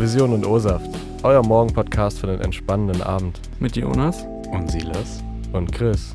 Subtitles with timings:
[0.00, 0.88] Vision und O-Saft,
[1.24, 3.40] euer Morgen-Podcast für den entspannenden Abend.
[3.58, 4.24] Mit Jonas.
[4.52, 5.24] Und Silas.
[5.52, 6.14] Und Chris.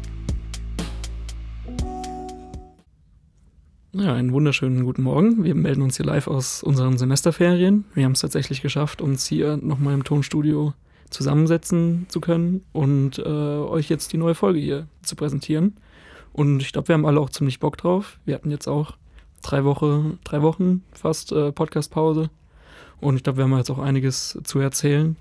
[3.91, 5.43] Ja, einen wunderschönen guten Morgen.
[5.43, 7.83] Wir melden uns hier live aus unseren Semesterferien.
[7.93, 10.73] Wir haben es tatsächlich geschafft, uns hier nochmal im Tonstudio
[11.09, 15.75] zusammensetzen zu können und äh, euch jetzt die neue Folge hier zu präsentieren.
[16.31, 18.17] Und ich glaube, wir haben alle auch ziemlich Bock drauf.
[18.23, 18.95] Wir hatten jetzt auch
[19.41, 22.29] drei, Woche, drei Wochen fast äh, Podcast-Pause.
[23.03, 25.15] Und ich glaube, wir haben jetzt auch einiges zu erzählen.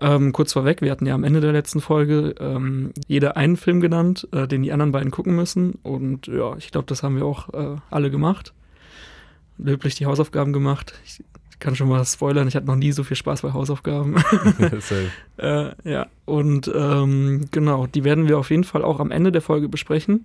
[0.00, 3.80] Ähm, kurz vorweg, wir hatten ja am Ende der letzten Folge ähm, jeder einen Film
[3.80, 5.78] genannt, äh, den die anderen beiden gucken müssen.
[5.82, 8.52] Und ja, ich glaube, das haben wir auch äh, alle gemacht.
[9.56, 10.94] Löblich die Hausaufgaben gemacht.
[11.04, 11.22] Ich
[11.60, 14.16] kann schon mal spoilern, ich hatte noch nie so viel Spaß bei Hausaufgaben.
[15.36, 19.42] äh, ja, und ähm, genau, die werden wir auf jeden Fall auch am Ende der
[19.42, 20.24] Folge besprechen.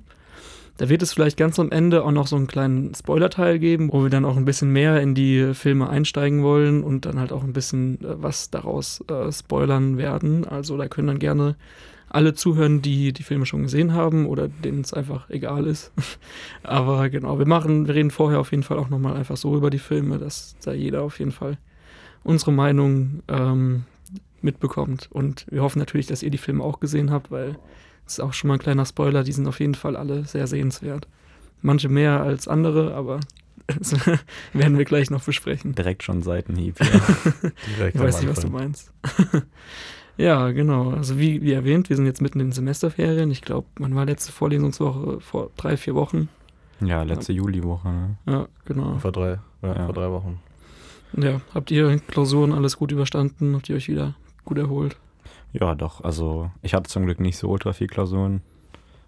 [0.80, 4.04] Da wird es vielleicht ganz am Ende auch noch so einen kleinen Spoiler-Teil geben, wo
[4.04, 7.44] wir dann auch ein bisschen mehr in die Filme einsteigen wollen und dann halt auch
[7.44, 10.48] ein bisschen äh, was daraus äh, spoilern werden.
[10.48, 11.58] Also da können dann gerne
[12.08, 15.92] alle zuhören, die die Filme schon gesehen haben oder denen es einfach egal ist.
[16.64, 19.70] Aber genau, wir machen, wir reden vorher auf jeden Fall auch nochmal einfach so über
[19.70, 21.58] die Filme, dass da jeder auf jeden Fall
[22.24, 23.84] unsere Meinung ähm,
[24.42, 25.10] mitbekommt.
[25.12, 27.58] Und wir hoffen natürlich, dass ihr die Filme auch gesehen habt, weil
[28.10, 31.08] ist auch schon mal ein kleiner Spoiler, die sind auf jeden Fall alle sehr sehenswert.
[31.62, 33.20] Manche mehr als andere, aber
[33.68, 33.96] das
[34.54, 35.76] werden wir gleich noch besprechen.
[35.76, 36.80] Direkt schon Seitenhieb.
[36.80, 36.86] Ja.
[37.78, 38.92] Direkt ich weiß nicht, was du meinst.
[40.18, 40.92] ja, genau.
[40.92, 43.30] Also wie, wie erwähnt, wir sind jetzt mitten in den Semesterferien.
[43.32, 46.30] Ich glaube, man war letzte Vorlesungswoche vor drei, vier Wochen.
[46.82, 47.40] Ja, letzte ja.
[47.40, 47.90] Juliwoche.
[47.90, 48.18] Ne?
[48.26, 48.98] Ja, genau.
[49.00, 49.86] Vor drei, ja, ja.
[49.86, 50.40] vor drei Wochen.
[51.18, 53.56] Ja, habt ihr Klausuren alles gut überstanden?
[53.56, 54.98] Habt ihr euch wieder gut erholt?
[55.54, 56.04] Ja, doch.
[56.04, 58.42] Also ich hatte zum Glück nicht so ultra viel Klausuren.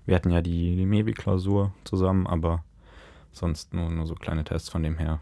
[0.06, 2.64] Wir hatten ja die, die Mebi-Klausur zusammen, aber
[3.32, 5.20] sonst nur, nur so kleine Tests von dem her.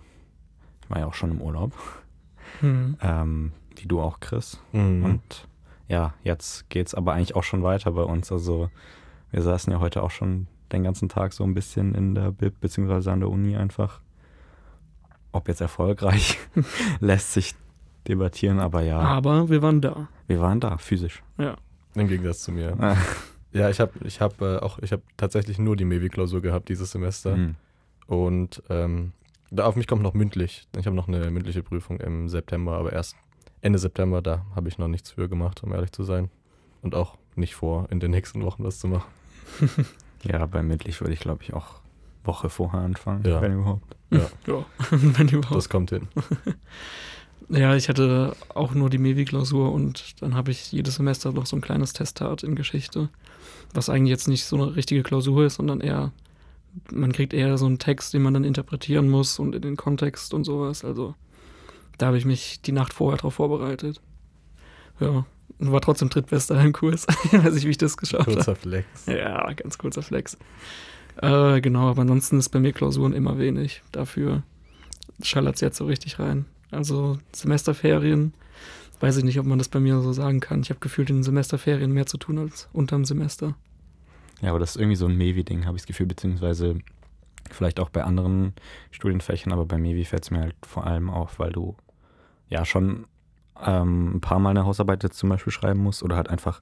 [0.84, 1.74] Ich war ja auch schon im Urlaub.
[2.62, 2.98] Mhm.
[3.02, 4.62] Ähm, wie du auch, Chris.
[4.72, 5.04] Mhm.
[5.04, 5.48] Und
[5.88, 8.32] ja, jetzt geht es aber eigentlich auch schon weiter bei uns.
[8.32, 8.70] Also
[9.32, 12.60] wir saßen ja heute auch schon den ganzen Tag so ein bisschen in der Bib
[12.60, 14.02] beziehungsweise an der Uni einfach.
[15.32, 16.40] Ob jetzt erfolgreich,
[17.00, 17.56] lässt sich
[18.08, 19.00] debattieren, aber ja.
[19.00, 20.08] Aber wir waren da.
[20.28, 21.24] Wir waren da, physisch.
[21.38, 21.56] Ja.
[21.96, 22.78] Im Gegensatz zu mir.
[23.52, 26.92] ja, ich habe ich hab, äh, auch, ich habe tatsächlich nur die Mevi-Klausur gehabt dieses
[26.92, 27.36] Semester.
[27.36, 27.56] Mhm.
[28.08, 29.14] Und ähm,
[29.52, 30.68] da auf mich kommt noch mündlich.
[30.78, 33.16] Ich habe noch eine mündliche Prüfung im September, aber erst
[33.62, 36.30] Ende September, da habe ich noch nichts für gemacht, um ehrlich zu sein.
[36.82, 39.10] Und auch nicht vor, in den nächsten Wochen was zu machen.
[40.24, 41.82] ja, bei mündlich würde ich, glaube ich, auch
[42.24, 43.42] Woche vorher anfangen, ja.
[43.42, 43.96] wenn überhaupt.
[44.12, 44.66] Ja, ja.
[44.92, 45.56] wenn überhaupt.
[45.56, 46.08] Das kommt hin.
[47.50, 51.56] Ja, ich hatte auch nur die Mevi-Klausur und dann habe ich jedes Semester noch so
[51.56, 53.10] ein kleines Testat in Geschichte,
[53.74, 56.12] was eigentlich jetzt nicht so eine richtige Klausur ist, sondern eher,
[56.92, 60.34] man kriegt eher so einen Text, den man dann interpretieren muss und in den Kontext
[60.36, 60.86] und sowas.
[60.86, 61.16] Also
[61.98, 64.00] da habe ich mich die Nacht vorher drauf vorbereitet.
[65.00, 65.26] Ja,
[65.58, 67.08] und war trotzdem drittbester im Kurs.
[67.26, 68.36] ich weiß nicht, wie ich das geschafft habe.
[68.36, 69.08] Kurzer Flex.
[69.08, 70.38] Ja, ganz kurzer Flex.
[71.22, 73.82] Äh, genau, aber ansonsten ist bei mir Klausuren immer wenig.
[73.92, 74.44] Dafür
[75.24, 76.46] schallert es jetzt so richtig rein.
[76.72, 78.34] Also Semesterferien,
[79.00, 80.62] weiß ich nicht, ob man das bei mir so sagen kann.
[80.62, 83.56] Ich habe gefühlt in den Semesterferien mehr zu tun als unterm Semester.
[84.42, 86.80] Ja, aber das ist irgendwie so ein Mevi-Ding, habe ich das Gefühl, beziehungsweise
[87.50, 88.54] vielleicht auch bei anderen
[88.92, 91.76] Studienfächern, aber bei Mevi fällt es mir halt vor allem auf, weil du
[92.48, 93.06] ja schon
[93.66, 96.62] ähm, ein paar Mal eine Hausarbeit jetzt zum Beispiel schreiben musst oder halt einfach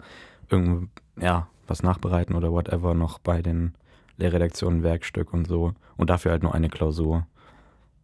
[0.50, 0.90] irgend,
[1.20, 3.76] ja, was nachbereiten oder whatever noch bei den
[4.18, 7.28] Lehrredaktionen, Werkstück und so und dafür halt nur eine Klausur,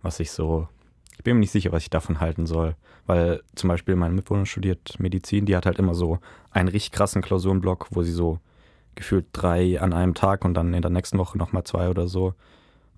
[0.01, 0.67] was ich so
[1.18, 2.75] ich bin mir nicht sicher, was ich davon halten soll.
[3.06, 6.19] Weil zum Beispiel mein Mitbewohner studiert Medizin, die hat halt immer so
[6.51, 8.40] einen richtig krassen Klausurenblock, wo sie so
[8.96, 12.34] gefühlt drei an einem Tag und dann in der nächsten Woche nochmal zwei oder so.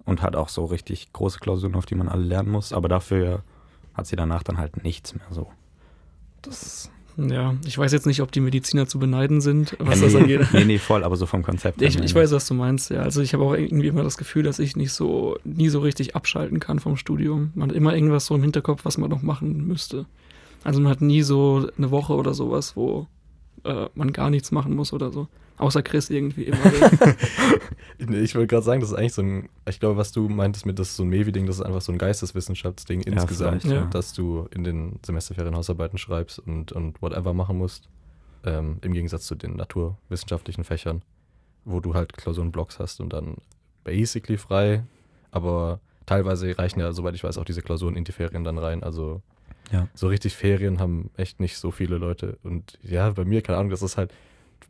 [0.06, 2.74] Und hat auch so richtig große Klausuren, auf die man alle lernen muss.
[2.74, 3.44] Aber dafür
[3.96, 5.48] hat sie danach dann halt nichts mehr so.
[6.44, 10.14] Das ja, ich weiß jetzt nicht, ob die Mediziner zu beneiden sind, was ja, nee,
[10.14, 10.48] das angeht.
[10.54, 11.82] Nee, nee, voll, aber so vom Konzept.
[11.82, 13.02] Ich, ich weiß, was du meinst, ja.
[13.02, 16.16] Also ich habe auch irgendwie immer das Gefühl, dass ich nicht so, nie so richtig
[16.16, 17.52] abschalten kann vom Studium.
[17.56, 20.06] Man hat immer irgendwas so im Hinterkopf, was man noch machen müsste.
[20.64, 23.08] Also man hat nie so eine Woche oder sowas, wo
[23.66, 25.28] äh, man gar nichts machen muss oder so.
[25.58, 26.66] Außer Chris irgendwie immer.
[27.98, 30.80] ich wollte gerade sagen, das ist eigentlich so ein, ich glaube, was du meintest mit
[30.80, 33.86] das so ein Mevi-Ding, das ist einfach so ein Geisteswissenschaftsding ja, insgesamt, ja.
[33.86, 37.88] dass du in den Semesterferien Hausarbeiten schreibst und, und whatever machen musst.
[38.44, 41.04] Ähm, Im Gegensatz zu den naturwissenschaftlichen Fächern,
[41.64, 43.38] wo du halt Klausurenblocks hast und dann
[43.86, 44.84] basically frei,
[45.32, 48.84] aber teilweise reichen ja, soweit ich weiß, auch diese Klausuren in die Ferien dann rein.
[48.84, 49.22] Also
[49.72, 49.88] ja.
[49.94, 52.38] so richtig Ferien haben echt nicht so viele Leute.
[52.44, 54.12] Und ja, bei mir, keine Ahnung, das ist halt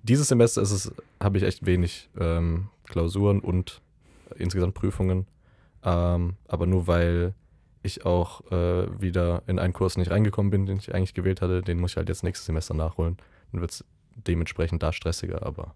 [0.06, 3.82] dieses Semester ist es, habe ich echt wenig ähm, Klausuren und
[4.38, 5.26] insgesamt Prüfungen.
[5.84, 7.34] Ähm, aber nur weil
[7.82, 11.62] ich auch äh, wieder in einen Kurs nicht reingekommen bin, den ich eigentlich gewählt hatte.
[11.62, 13.18] Den muss ich halt jetzt nächstes Semester nachholen.
[13.52, 15.74] Dann wird es dementsprechend da stressiger, aber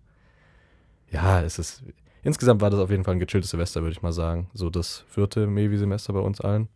[1.11, 1.83] ja, es ist.
[2.21, 4.49] Insgesamt war das auf jeden Fall ein gechilltes Semester, würde ich mal sagen.
[4.53, 6.67] So das vierte Mevi-Semester bei uns allen.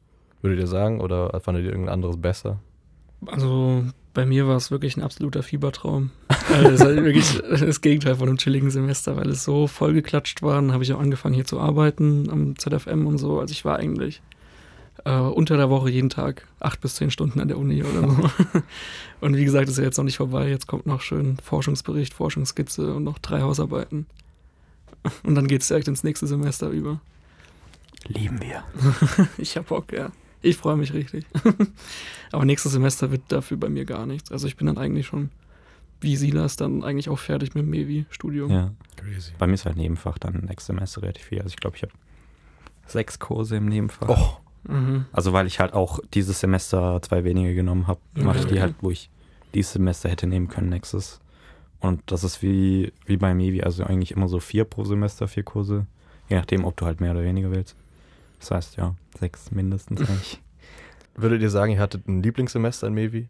[0.43, 1.01] Würdet ihr sagen?
[1.01, 2.59] Oder fandet ihr irgendein anderes besser?
[3.25, 6.11] Also bei mir war es wirklich ein absoluter Fiebertraum.
[6.51, 10.41] Also das ist halt wirklich das Gegenteil von einem chilligen Semester, weil es so vollgeklatscht
[10.41, 10.55] war.
[10.55, 13.39] Dann habe ich auch angefangen hier zu arbeiten am ZFM und so.
[13.39, 14.21] Also ich war eigentlich
[15.05, 18.29] äh, unter der Woche jeden Tag acht bis zehn Stunden an der Uni oder so.
[19.21, 20.49] und wie gesagt, ist ja jetzt noch nicht vorbei.
[20.49, 24.07] Jetzt kommt noch schön Forschungsbericht, Forschungsskizze und noch drei Hausarbeiten.
[25.23, 26.99] Und dann geht es direkt ins nächste Semester über.
[28.07, 28.63] Lieben wir.
[29.37, 30.11] ich hab Bock, ja.
[30.43, 31.25] Ich freue mich richtig.
[32.31, 34.31] Aber nächstes Semester wird dafür bei mir gar nichts.
[34.31, 35.31] Also ich bin dann eigentlich schon,
[36.01, 38.51] wie Silas, dann eigentlich auch fertig mit dem Mevi-Studium.
[38.51, 38.71] Ja.
[38.97, 39.31] Crazy.
[39.39, 41.39] Bei mir ist halt Nebenfach dann nächstes Semester relativ viel.
[41.39, 41.93] Also ich glaube, ich habe
[42.85, 44.09] sechs Kurse im Nebenfach.
[44.09, 44.71] Oh.
[44.71, 45.05] Mhm.
[45.13, 48.75] Also weil ich halt auch dieses Semester zwei wenige genommen habe, mache ich die halt,
[48.81, 49.09] wo ich
[49.53, 51.21] dieses Semester hätte nehmen können, nächstes.
[51.79, 55.43] Und das ist wie, wie bei Mevi, also eigentlich immer so vier pro Semester, vier
[55.43, 55.85] Kurse.
[56.29, 57.75] Je nachdem, ob du halt mehr oder weniger willst.
[58.43, 60.41] Das heißt, ja, sechs mindestens eigentlich.
[61.15, 63.29] Würdet ihr sagen, ihr hattet ein Lieblingssemester in Mevi?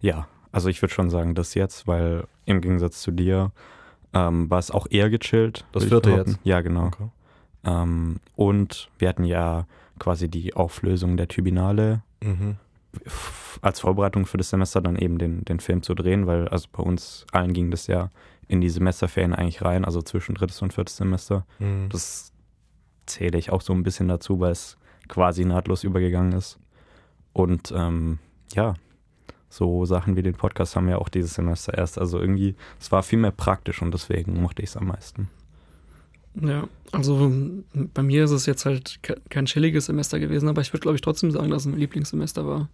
[0.00, 3.52] Ja, also ich würde schon sagen, das jetzt, weil im Gegensatz zu dir
[4.12, 5.66] ähm, war es auch eher gechillt.
[5.72, 6.38] Das vierte jetzt?
[6.42, 6.86] Ja, genau.
[6.86, 7.08] Okay.
[7.64, 9.66] Ähm, und wir hatten ja
[9.98, 12.56] quasi die Auflösung der Tribunale mhm.
[13.60, 16.82] als Vorbereitung für das Semester dann eben den, den Film zu drehen, weil also bei
[16.82, 18.10] uns allen ging das ja
[18.48, 21.44] in die Semesterferien eigentlich rein, also zwischen drittes und viertes Semester.
[21.58, 21.88] Mhm.
[21.90, 22.32] Das
[23.08, 24.76] zähle ich auch so ein bisschen dazu, weil es
[25.08, 26.58] quasi nahtlos übergegangen ist.
[27.32, 28.18] Und ähm,
[28.54, 28.74] ja,
[29.48, 31.98] so Sachen wie den Podcast haben wir auch dieses Semester erst.
[31.98, 35.28] Also irgendwie, es war viel mehr praktisch und deswegen mochte ich es am meisten.
[36.40, 37.32] Ja, also
[37.94, 41.00] bei mir ist es jetzt halt kein chilliges Semester gewesen, aber ich würde, glaube ich,
[41.00, 42.68] trotzdem sagen, dass es mein Lieblingssemester war.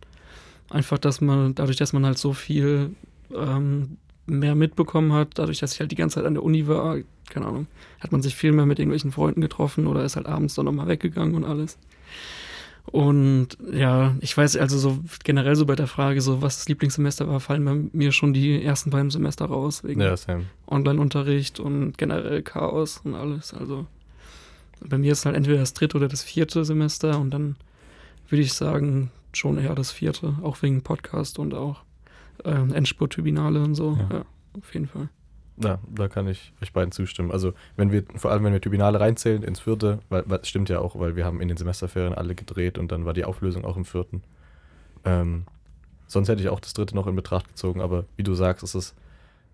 [0.70, 2.94] Einfach, dass man, dadurch, dass man halt so viel
[3.34, 3.96] ähm,
[4.26, 6.99] mehr mitbekommen hat, dadurch, dass ich halt die ganze Zeit an der Uni war,
[7.31, 7.67] keine Ahnung,
[8.00, 10.88] hat man sich viel mehr mit irgendwelchen Freunden getroffen oder ist halt abends dann nochmal
[10.88, 11.79] weggegangen und alles.
[12.87, 17.26] Und ja, ich weiß also so generell so bei der Frage, so was das Lieblingssemester
[17.29, 20.15] war, fallen bei mir schon die ersten beiden Semester raus, wegen ja,
[20.67, 23.55] Online-Unterricht und generell Chaos und alles.
[23.55, 23.87] Also
[24.87, 27.56] bei mir ist halt entweder das dritte oder das vierte Semester und dann
[28.29, 31.82] würde ich sagen, schon eher das vierte, auch wegen Podcast und auch
[32.44, 33.96] äh, Endspurt-Tribunale und so.
[33.98, 34.19] Ja.
[34.19, 34.25] ja,
[34.58, 35.08] auf jeden Fall.
[35.56, 37.31] Ja, da kann ich euch beiden zustimmen.
[37.31, 40.81] Also wenn wir, vor allem wenn wir Tribunale reinzählen ins vierte, weil, weil stimmt ja
[40.81, 43.76] auch, weil wir haben in den Semesterferien alle gedreht und dann war die Auflösung auch
[43.76, 44.22] im vierten.
[45.04, 45.44] Ähm,
[46.06, 48.75] sonst hätte ich auch das dritte noch in Betracht gezogen, aber wie du sagst, ist
[48.75, 48.94] es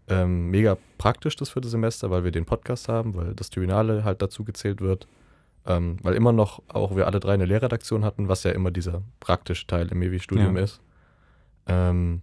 [0.09, 4.23] ähm, mega praktisch, das vierte Semester, weil wir den Podcast haben, weil das Tribunale halt
[4.23, 5.07] dazu gezählt wird.
[5.67, 9.03] Ähm, weil immer noch auch wir alle drei eine Lehrredaktion hatten, was ja immer dieser
[9.21, 10.63] praktische Teil im MEWI-Studium ja.
[10.63, 10.81] ist.
[11.67, 12.23] Ähm,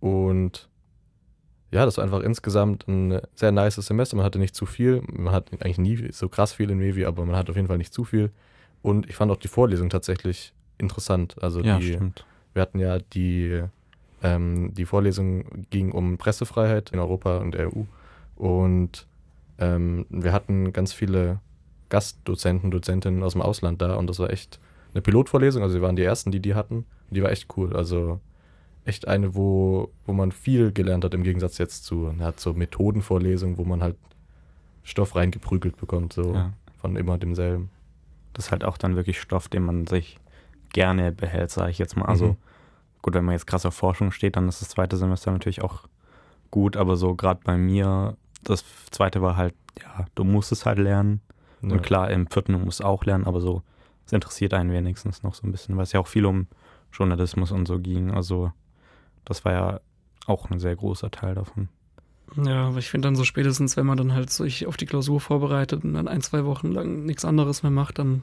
[0.00, 0.68] und
[1.70, 4.16] ja, das war einfach insgesamt ein sehr nice Semester.
[4.16, 5.02] Man hatte nicht zu viel.
[5.06, 7.78] Man hat eigentlich nie so krass viel in Mevi, aber man hat auf jeden Fall
[7.78, 8.30] nicht zu viel.
[8.80, 11.36] Und ich fand auch die Vorlesung tatsächlich interessant.
[11.42, 12.24] Also ja, die, stimmt.
[12.54, 13.62] wir hatten ja die,
[14.22, 17.82] ähm, die Vorlesung ging um Pressefreiheit in Europa und der EU.
[18.36, 19.06] Und
[19.58, 21.40] ähm, wir hatten ganz viele
[21.90, 24.58] Gastdozenten, Dozentinnen aus dem Ausland da und das war echt
[24.94, 25.62] eine Pilotvorlesung.
[25.62, 26.86] Also wir waren die ersten, die die hatten.
[27.10, 27.74] Die war echt cool.
[27.74, 28.20] Also
[28.88, 33.58] echt eine, wo, wo man viel gelernt hat, im Gegensatz jetzt zu einer so Methodenvorlesung,
[33.58, 33.96] wo man halt
[34.82, 36.52] Stoff reingeprügelt bekommt, so ja.
[36.78, 37.70] von immer demselben.
[38.32, 40.18] Das ist halt auch dann wirklich Stoff, den man sich
[40.70, 42.06] gerne behält, sage ich jetzt mal.
[42.06, 42.36] Also mhm.
[43.02, 45.84] gut, wenn man jetzt krass auf Forschung steht, dann ist das zweite Semester natürlich auch
[46.50, 50.78] gut, aber so gerade bei mir, das zweite war halt, ja, du musst es halt
[50.78, 51.20] lernen.
[51.60, 51.72] Ja.
[51.72, 53.62] Und klar, im vierten du musst auch lernen, aber so,
[54.06, 56.46] es interessiert einen wenigstens noch so ein bisschen, weil es ja auch viel um
[56.92, 58.10] Journalismus und so ging.
[58.12, 58.52] Also
[59.28, 59.80] das war ja
[60.26, 61.68] auch ein sehr großer Teil davon.
[62.36, 65.20] Ja, aber ich finde dann so spätestens, wenn man dann halt sich auf die Klausur
[65.20, 68.22] vorbereitet und dann ein, zwei Wochen lang nichts anderes mehr macht, dann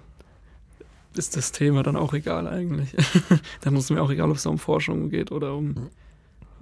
[1.15, 2.95] ist das Thema dann auch egal eigentlich.
[3.62, 5.89] dann ist mir auch egal, ob es da um Forschung geht oder um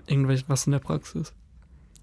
[0.07, 1.33] irgendwelches was in der Praxis.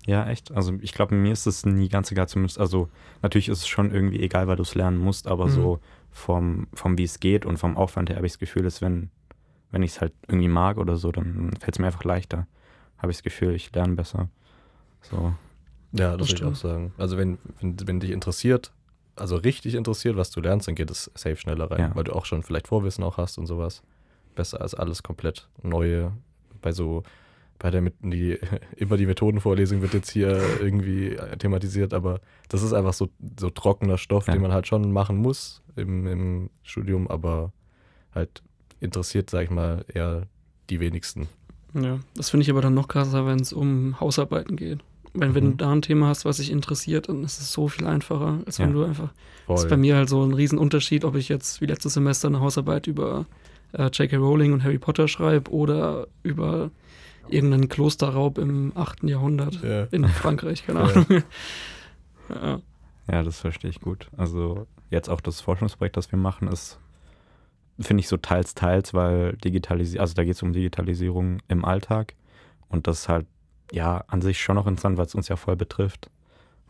[0.06, 0.50] Ja, echt.
[0.52, 2.88] Also ich glaube, mir ist es nie ganz egal, zumindest, also
[3.22, 5.50] natürlich ist es schon irgendwie egal, weil du es lernen musst, aber mhm.
[5.50, 5.80] so
[6.10, 9.10] vom, vom wie es geht und vom Aufwand her habe ich das Gefühl, dass wenn
[9.70, 12.46] wenn ich es halt irgendwie mag oder so, dann fällt es mir einfach leichter.
[12.98, 14.28] Habe ich das Gefühl, ich lerne besser.
[15.02, 15.34] So.
[15.92, 16.92] Ja, das, das würde ich auch sagen.
[16.98, 18.72] Also wenn, wenn, wenn dich interessiert,
[19.16, 21.90] also richtig interessiert, was du lernst, dann geht es safe schneller rein, ja.
[21.94, 23.82] weil du auch schon vielleicht Vorwissen auch hast und sowas.
[24.34, 26.12] Besser als alles komplett neue.
[26.62, 27.02] Bei so,
[27.58, 28.38] bei der die,
[28.76, 33.08] immer die Methodenvorlesung wird jetzt hier irgendwie thematisiert, aber das ist einfach so,
[33.38, 34.32] so trockener Stoff, ja.
[34.32, 37.52] den man halt schon machen muss im, im Studium, aber
[38.14, 38.42] halt
[38.80, 40.26] interessiert, sag ich mal, eher
[40.68, 41.28] die wenigsten.
[41.74, 44.80] Ja, das finde ich aber dann noch krasser, wenn es um Hausarbeiten geht.
[45.12, 45.50] Wenn, wenn mhm.
[45.50, 48.58] du da ein Thema hast, was dich interessiert, dann ist es so viel einfacher, als
[48.58, 48.74] wenn ja.
[48.74, 49.12] du einfach.
[49.46, 49.56] Voll.
[49.56, 52.40] Das ist bei mir halt so ein Riesenunterschied, ob ich jetzt wie letztes Semester eine
[52.40, 53.26] Hausarbeit über
[53.72, 54.16] äh, J.K.
[54.16, 56.70] Rowling und Harry Potter schreibe oder über
[57.28, 59.04] irgendeinen Klosterraub im 8.
[59.04, 59.84] Jahrhundert ja.
[59.90, 61.06] in Frankreich, keine Ahnung.
[62.28, 62.60] ja.
[63.10, 64.08] ja, das verstehe ich gut.
[64.16, 66.78] Also jetzt auch das Forschungsprojekt, das wir machen, ist,
[67.80, 72.14] finde ich so teils, teils, weil Digitalisierung, also da geht es um Digitalisierung im Alltag
[72.68, 73.26] und das ist halt
[73.72, 76.10] ja an sich schon noch interessant, weil es uns ja voll betrifft,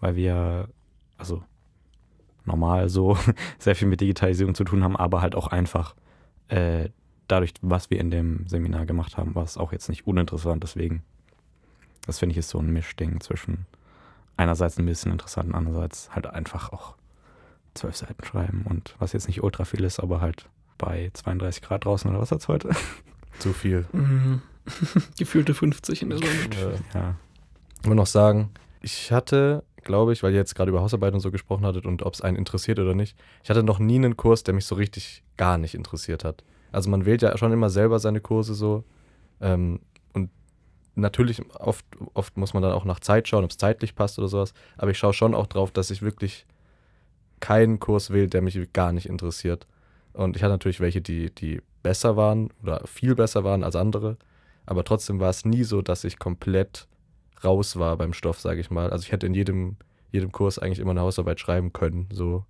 [0.00, 0.68] weil wir,
[1.18, 1.42] also
[2.44, 3.16] normal so
[3.58, 5.94] sehr viel mit Digitalisierung zu tun haben, aber halt auch einfach
[6.48, 6.88] äh,
[7.30, 10.62] dadurch, was wir in dem Seminar gemacht haben, war es auch jetzt nicht uninteressant.
[10.62, 11.02] Deswegen,
[12.06, 13.66] das finde ich ist so ein Mischding zwischen
[14.36, 16.96] einerseits ein bisschen interessant und andererseits halt einfach auch
[17.74, 20.48] zwölf Seiten schreiben und was jetzt nicht ultra viel ist, aber halt
[20.80, 22.70] bei 32 Grad draußen oder was hat's heute?
[23.38, 23.86] Zu viel.
[23.92, 24.42] Mhm.
[25.18, 26.30] Gefühlte 50 in der Sonne.
[26.94, 27.14] Ja.
[27.80, 31.20] Ich muss noch sagen, ich hatte, glaube ich, weil ihr jetzt gerade über Hausarbeit und
[31.20, 34.16] so gesprochen hattet und ob es einen interessiert oder nicht, ich hatte noch nie einen
[34.16, 36.44] Kurs, der mich so richtig gar nicht interessiert hat.
[36.72, 38.84] Also man wählt ja schon immer selber seine Kurse so.
[39.40, 39.80] Ähm,
[40.12, 40.30] und
[40.94, 41.84] natürlich, oft,
[42.14, 44.54] oft muss man dann auch nach Zeit schauen, ob es zeitlich passt oder sowas.
[44.78, 46.46] Aber ich schaue schon auch drauf, dass ich wirklich
[47.40, 49.66] keinen Kurs wähle, der mich gar nicht interessiert.
[50.12, 54.16] Und ich hatte natürlich welche, die, die besser waren oder viel besser waren als andere.
[54.66, 56.86] Aber trotzdem war es nie so, dass ich komplett
[57.42, 58.90] raus war beim Stoff, sage ich mal.
[58.90, 59.76] Also ich hätte in jedem,
[60.12, 62.08] jedem Kurs eigentlich immer eine Hausarbeit schreiben können.
[62.12, 62.44] So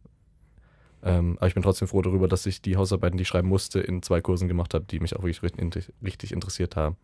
[1.03, 3.81] ähm, aber ich bin trotzdem froh darüber, dass ich die Hausarbeiten, die ich schreiben musste,
[3.81, 6.97] in zwei Kursen gemacht habe, die mich auch wirklich richtig, richtig interessiert haben.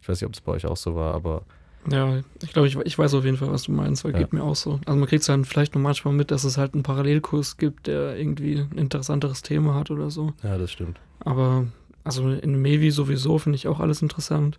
[0.00, 1.44] Ich weiß nicht, ob es bei euch auch so war, aber.
[1.90, 4.18] Ja, ich glaube, ich, ich weiß auf jeden Fall, was du meinst, weil ja.
[4.18, 4.80] geht mir auch so.
[4.86, 7.86] Also man kriegt es dann vielleicht nur manchmal mit, dass es halt einen Parallelkurs gibt,
[7.86, 10.32] der irgendwie ein interessanteres Thema hat oder so.
[10.42, 10.98] Ja, das stimmt.
[11.20, 11.66] Aber
[12.04, 14.58] also in Mevi sowieso finde ich auch alles interessant.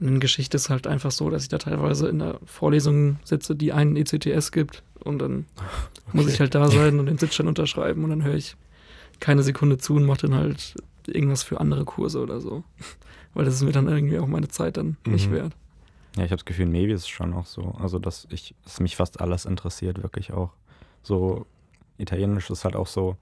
[0.00, 3.72] In Geschichte ist halt einfach so, dass ich da teilweise in der Vorlesung sitze, die
[3.72, 5.66] einen ECTS gibt und dann okay.
[6.12, 8.56] muss ich halt da sein und den Sitzschein unterschreiben und dann höre ich
[9.20, 10.74] keine Sekunde zu und mache dann halt
[11.06, 12.64] irgendwas für andere Kurse oder so.
[13.34, 15.12] Weil das ist mir dann irgendwie auch meine Zeit dann mhm.
[15.12, 15.52] nicht wert.
[16.16, 17.74] Ja, ich habe das Gefühl, Navy ist schon auch so.
[17.80, 20.50] Also, dass ich, dass mich fast alles interessiert, wirklich auch.
[21.02, 21.46] So,
[21.98, 23.16] Italienisch ist halt auch so,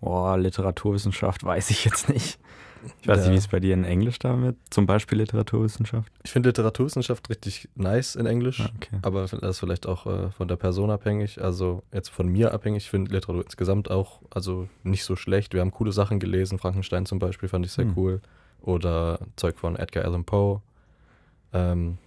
[0.00, 2.38] boah, Literaturwissenschaft weiß ich jetzt nicht.
[3.02, 3.24] Ich weiß ja.
[3.24, 6.10] nicht, wie es bei dir in Englisch damit, zum Beispiel Literaturwissenschaft?
[6.22, 8.98] Ich finde Literaturwissenschaft richtig nice in Englisch, ah, okay.
[9.02, 12.84] aber das ist vielleicht auch äh, von der Person abhängig, also jetzt von mir abhängig.
[12.84, 15.52] Ich finde Literatur insgesamt auch also nicht so schlecht.
[15.52, 17.92] Wir haben coole Sachen gelesen, Frankenstein zum Beispiel fand ich sehr hm.
[17.96, 18.20] cool
[18.62, 20.62] oder Zeug von Edgar Allan Poe.
[21.52, 21.98] Ähm,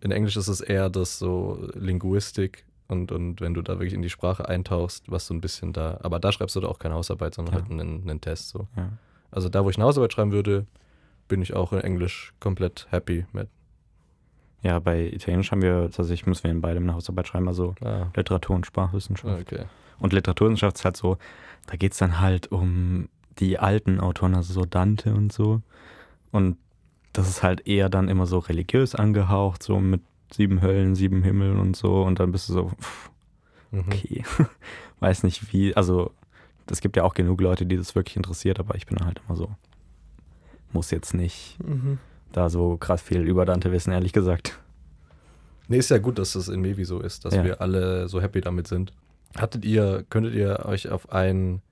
[0.00, 4.02] in Englisch ist es eher das so Linguistik und, und wenn du da wirklich in
[4.02, 6.94] die Sprache eintauchst, was so ein bisschen da, aber da schreibst du da auch keine
[6.94, 7.60] Hausarbeit, sondern ja.
[7.60, 8.68] halt einen, einen Test so.
[8.76, 8.90] Ja.
[9.30, 10.66] Also da, wo ich eine Hausarbeit schreiben würde,
[11.28, 13.48] bin ich auch in Englisch komplett happy mit.
[14.62, 18.06] Ja, bei Italienisch haben wir tatsächlich, müssen wir in beidem eine Hausarbeit schreiben, also ah.
[18.14, 19.52] Literatur und Sprachwissenschaft.
[19.52, 19.64] Okay.
[19.98, 21.18] Und Literaturwissenschaft ist halt so,
[21.66, 23.08] da geht es dann halt um
[23.38, 25.60] die alten Autoren, also so Dante und so.
[26.30, 26.56] Und
[27.14, 30.02] das ist halt eher dann immer so religiös angehaucht, so mit
[30.32, 32.02] sieben Höllen, sieben Himmeln und so.
[32.02, 33.10] Und dann bist du so, pff,
[33.70, 33.84] mhm.
[33.86, 34.46] okay, mhm.
[35.00, 36.10] weiß nicht wie, also
[36.70, 39.36] es gibt ja auch genug Leute, die das wirklich interessiert, aber ich bin halt immer
[39.36, 39.54] so,
[40.72, 41.98] muss jetzt nicht mhm.
[42.32, 44.58] da so krass viel über Dante wissen, ehrlich gesagt.
[45.68, 47.44] Nee, ist ja gut, dass das in Mevi so ist, dass ja.
[47.44, 48.92] wir alle so happy damit sind.
[49.36, 51.62] Hattet ihr, könntet ihr euch auf ein,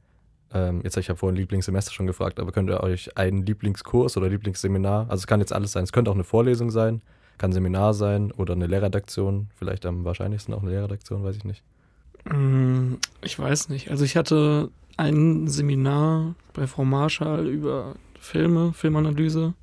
[0.55, 4.29] ähm, jetzt ich habe vorhin Lieblingssemester schon gefragt, aber könnt ihr euch einen Lieblingskurs oder
[4.29, 7.03] Lieblingsseminar, also es kann jetzt alles sein, es könnte auch eine Vorlesung sein,
[7.39, 11.45] kann ein Seminar sein oder eine Lehrredaktion, vielleicht am wahrscheinlichsten auch eine Lehrredaktion, weiß ich
[11.45, 11.63] nicht.
[12.25, 13.91] Mm, ich weiß nicht.
[13.91, 19.55] Also ich hatte ein Seminar bei Frau Marschall über Filme, Filmanalyse.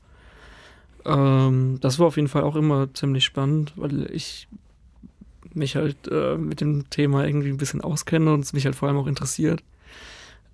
[1.05, 4.48] Ähm, das war auf jeden Fall auch immer ziemlich spannend, weil ich
[5.53, 8.88] mich halt äh, mit dem Thema irgendwie ein bisschen auskenne und es mich halt vor
[8.88, 9.63] allem auch interessiert.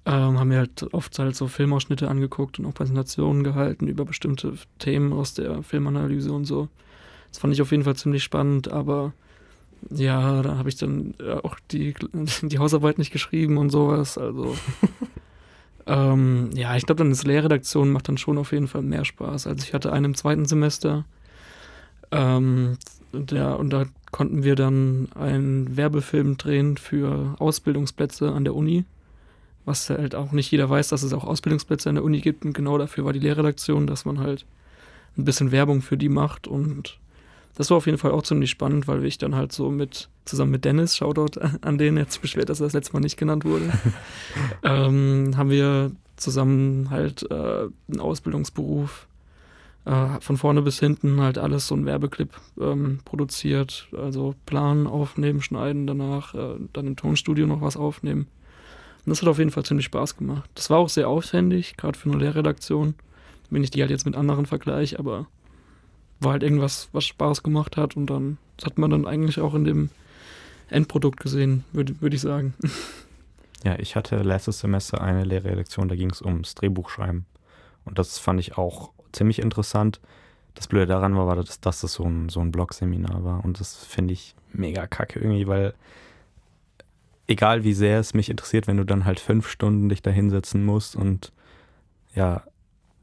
[0.08, 4.54] Ähm, haben mir halt oft halt so Filmausschnitte angeguckt und auch Präsentationen gehalten über bestimmte
[4.78, 6.70] Themen aus der Filmanalyse und so.
[7.32, 9.14] Das fand ich auf jeden Fall ziemlich spannend, aber
[9.90, 11.94] ja, da habe ich dann äh, auch die,
[12.42, 14.18] die Hausarbeit nicht geschrieben und sowas.
[14.18, 14.56] Also,
[15.88, 19.48] ähm, ja, ich glaube, dann ist Lehrredaktion macht dann schon auf jeden Fall mehr Spaß.
[19.48, 21.06] Also, ich hatte einen im zweiten Semester.
[22.12, 22.78] Ähm,
[23.12, 28.86] der, und da konnten wir dann einen Werbefilm drehen für Ausbildungsplätze an der Uni.
[29.66, 32.46] Was halt auch nicht jeder weiß, dass es auch Ausbildungsplätze an der Uni gibt.
[32.46, 34.46] Und genau dafür war die Lehrredaktion, dass man halt
[35.18, 37.00] ein bisschen Werbung für die macht und
[37.56, 40.52] das war auf jeden Fall auch ziemlich spannend, weil ich dann halt so mit, zusammen
[40.52, 43.72] mit Dennis, Shoutout an den, jetzt beschwert, dass er das letzte Mal nicht genannt wurde,
[44.64, 49.08] ähm, haben wir zusammen halt äh, einen Ausbildungsberuf
[49.86, 52.30] äh, von vorne bis hinten halt alles so ein Werbeclip
[52.60, 53.88] ähm, produziert.
[53.96, 58.28] Also planen, aufnehmen, schneiden, danach äh, dann im Tonstudio noch was aufnehmen.
[59.06, 60.50] Und das hat auf jeden Fall ziemlich Spaß gemacht.
[60.56, 62.96] Das war auch sehr aufwendig, gerade für eine Lehrredaktion.
[63.50, 65.28] Wenn ich die halt jetzt mit anderen vergleiche, aber
[66.20, 69.54] war halt irgendwas, was Spaß gemacht hat und dann das hat man dann eigentlich auch
[69.54, 69.90] in dem
[70.70, 72.54] Endprodukt gesehen, würde würd ich sagen.
[73.64, 77.26] Ja, ich hatte letztes Semester eine Lehrredaktion, da ging es ums Drehbuchschreiben.
[77.84, 80.00] Und das fand ich auch ziemlich interessant.
[80.54, 83.44] Das Blöde daran war, war dass, dass das so ein, so ein Blog-Seminar war.
[83.44, 85.74] Und das finde ich mega kacke irgendwie, weil
[87.28, 90.64] egal wie sehr es mich interessiert, wenn du dann halt fünf Stunden dich da hinsetzen
[90.64, 91.32] musst und
[92.14, 92.44] ja,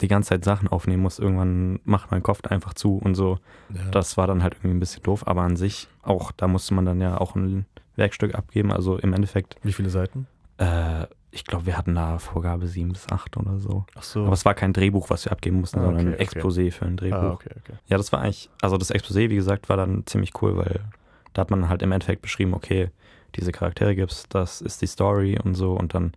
[0.01, 3.39] die ganze Zeit Sachen aufnehmen musst, irgendwann macht mein Kopf einfach zu und so.
[3.73, 3.91] Ja.
[3.91, 6.85] Das war dann halt irgendwie ein bisschen doof, aber an sich auch, da musste man
[6.85, 9.57] dann ja auch ein Werkstück abgeben, also im Endeffekt.
[9.63, 10.27] Wie viele Seiten?
[10.59, 13.87] Äh, ich glaube, wir hatten da Vorgabe sieben bis acht oder so.
[13.95, 14.25] Ach so.
[14.25, 16.71] Aber es war kein Drehbuch, was wir abgeben mussten, ah, sondern ein Exposé okay.
[16.71, 17.17] für ein Drehbuch.
[17.17, 17.75] Ah, okay, okay.
[17.87, 20.81] Ja, das war eigentlich, also das Exposé, wie gesagt, war dann ziemlich cool, weil
[21.33, 22.91] da hat man halt im Endeffekt beschrieben, okay,
[23.37, 26.13] diese Charaktere gibt's, das ist die Story und so und dann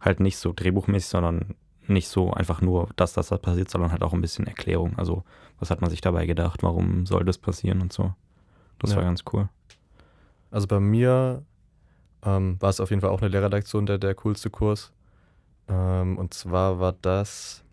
[0.00, 1.54] halt nicht so drehbuchmäßig, sondern
[1.88, 4.98] nicht so einfach nur, dass das, das passiert, sondern halt auch ein bisschen Erklärung.
[4.98, 5.24] Also,
[5.58, 8.12] was hat man sich dabei gedacht, warum soll das passieren und so.
[8.78, 8.96] Das ja.
[8.96, 9.48] war ganz cool.
[10.50, 11.42] Also bei mir
[12.22, 14.92] ähm, war es auf jeden Fall auch eine Lehrredaktion der, der coolste Kurs.
[15.68, 17.64] Ähm, und zwar war das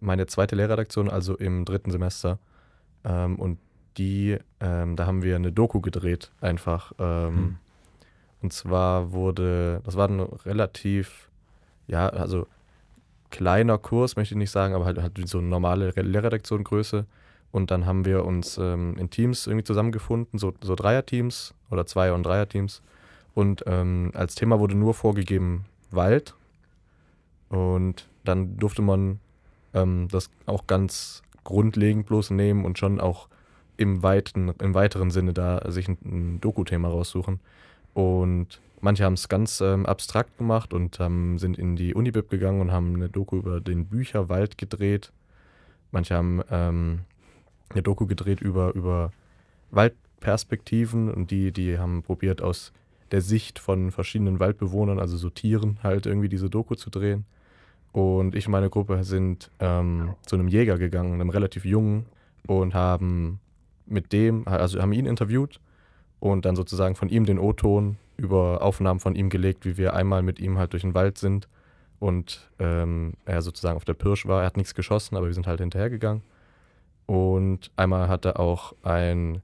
[0.00, 2.38] meine zweite Lehrredaktion, also im dritten Semester.
[3.04, 3.58] Ähm, und
[3.96, 6.92] die, ähm, da haben wir eine Doku gedreht, einfach.
[6.98, 7.56] Hm.
[8.42, 11.28] Und zwar wurde, das war ein relativ,
[11.86, 12.46] ja, also
[13.30, 17.06] kleiner Kurs, möchte ich nicht sagen, aber halt, halt so eine normale Lehrredaktion Größe.
[17.50, 22.14] Und dann haben wir uns ähm, in Teams irgendwie zusammengefunden, so, so Dreierteams oder Zweier-
[22.14, 22.82] und Dreierteams.
[23.34, 26.34] Und ähm, als Thema wurde nur vorgegeben Wald.
[27.48, 29.20] Und dann durfte man
[29.74, 33.28] ähm, das auch ganz grundlegend bloß nehmen und schon auch
[33.78, 37.40] im, weiten, im weiteren Sinne da sich ein, ein Doku-Thema raussuchen.
[37.98, 42.60] Und manche haben es ganz ähm, abstrakt gemacht und ähm, sind in die Unibib gegangen
[42.60, 45.10] und haben eine Doku über den Bücherwald gedreht.
[45.90, 47.00] Manche haben ähm,
[47.70, 49.10] eine Doku gedreht über, über
[49.72, 52.72] Waldperspektiven und die, die haben probiert aus
[53.10, 57.24] der Sicht von verschiedenen Waldbewohnern, also so Tieren, halt irgendwie diese Doku zu drehen.
[57.90, 62.06] Und ich und meine Gruppe sind ähm, zu einem Jäger gegangen, einem relativ jungen,
[62.46, 63.40] und haben
[63.86, 65.58] mit dem, also haben ihn interviewt
[66.20, 70.22] und dann sozusagen von ihm den O-Ton über Aufnahmen von ihm gelegt, wie wir einmal
[70.22, 71.48] mit ihm halt durch den Wald sind
[72.00, 74.42] und ähm, er sozusagen auf der Pirsch war.
[74.42, 76.22] Er hat nichts geschossen, aber wir sind halt hinterhergegangen.
[77.06, 79.40] Und einmal hat er auch ein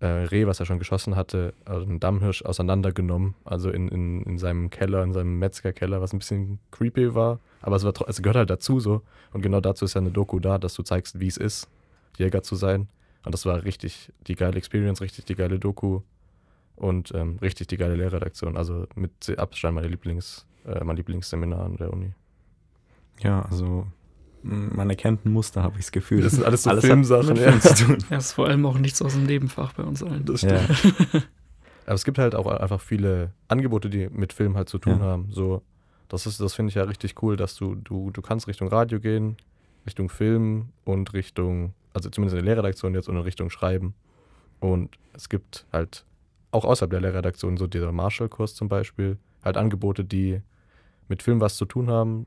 [0.00, 4.38] äh, Reh, was er schon geschossen hatte, also einen Dammhirsch auseinandergenommen, also in, in, in
[4.38, 8.36] seinem Keller, in seinem Metzgerkeller, was ein bisschen creepy war, aber es, war, es gehört
[8.36, 9.02] halt dazu so.
[9.32, 11.68] Und genau dazu ist ja eine Doku da, dass du zeigst, wie es ist,
[12.18, 12.88] Jäger zu sein.
[13.24, 16.00] Und das war richtig die geile Experience, richtig die geile Doku
[16.76, 18.56] und ähm, richtig die geile Lehrredaktion.
[18.56, 22.12] Also mit Abstand meine Lieblings, äh, mein Lieblingsseminar an der Uni.
[23.20, 23.86] Ja, also
[24.42, 26.22] man erkennt ein Muster, habe ich das Gefühl.
[26.22, 27.36] Das sind alles so alles Filmsachen.
[27.36, 27.60] Ja.
[27.60, 27.98] zu tun.
[28.10, 30.24] Ja, ist vor allem auch nichts aus dem Nebenfach bei uns allen.
[30.24, 30.68] Das stimmt.
[31.12, 31.22] Ja.
[31.86, 35.04] Aber es gibt halt auch einfach viele Angebote, die mit Film halt zu tun ja.
[35.04, 35.28] haben.
[35.30, 35.62] So,
[36.08, 39.00] das ist, das finde ich ja richtig cool, dass du, du, du kannst Richtung Radio
[39.00, 39.36] gehen,
[39.86, 43.94] Richtung Film und Richtung, also zumindest in der Lehrredaktion jetzt und in Richtung Schreiben.
[44.60, 46.04] Und es gibt halt
[46.50, 50.40] auch außerhalb der Lehrredaktion, so dieser Marshall-Kurs zum Beispiel, halt Angebote, die
[51.08, 52.26] mit Film was zu tun haben,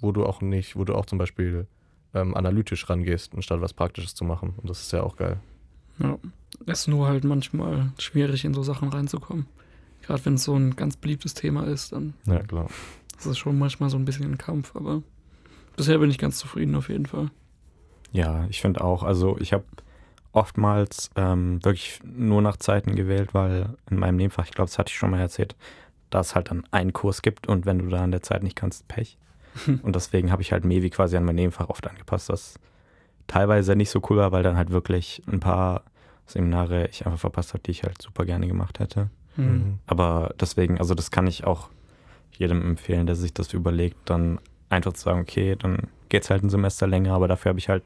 [0.00, 1.66] wo du auch nicht, wo du auch zum Beispiel
[2.14, 4.54] ähm, analytisch rangehst, anstatt was Praktisches zu machen.
[4.56, 5.38] Und das ist ja auch geil.
[5.98, 6.18] Ja,
[6.66, 9.46] es ist nur halt manchmal schwierig, in so Sachen reinzukommen.
[10.02, 12.14] Gerade wenn es so ein ganz beliebtes Thema ist, dann.
[12.26, 12.68] Ja, klar.
[13.16, 15.02] Das ist schon manchmal so ein bisschen ein Kampf, aber
[15.76, 17.30] bisher bin ich ganz zufrieden auf jeden Fall.
[18.12, 19.02] Ja, ich finde auch.
[19.02, 19.64] Also ich habe
[20.32, 24.90] oftmals ähm, wirklich nur nach Zeiten gewählt, weil in meinem Nebenfach, ich glaube, das hatte
[24.90, 25.56] ich schon mal erzählt,
[26.10, 28.56] da es halt dann einen Kurs gibt und wenn du da an der Zeit nicht
[28.56, 29.18] kannst, Pech.
[29.82, 32.54] und deswegen habe ich halt Mevi quasi an mein Nebenfach oft angepasst, was
[33.26, 35.82] teilweise nicht so cool war, weil dann halt wirklich ein paar
[36.26, 39.10] Seminare ich einfach verpasst habe, die ich halt super gerne gemacht hätte.
[39.36, 39.78] Mhm.
[39.86, 41.68] Aber deswegen, also das kann ich auch
[42.32, 46.42] jedem empfehlen, der sich das überlegt, dann einfach zu sagen, okay, dann geht es halt
[46.42, 47.84] ein Semester länger, aber dafür habe ich halt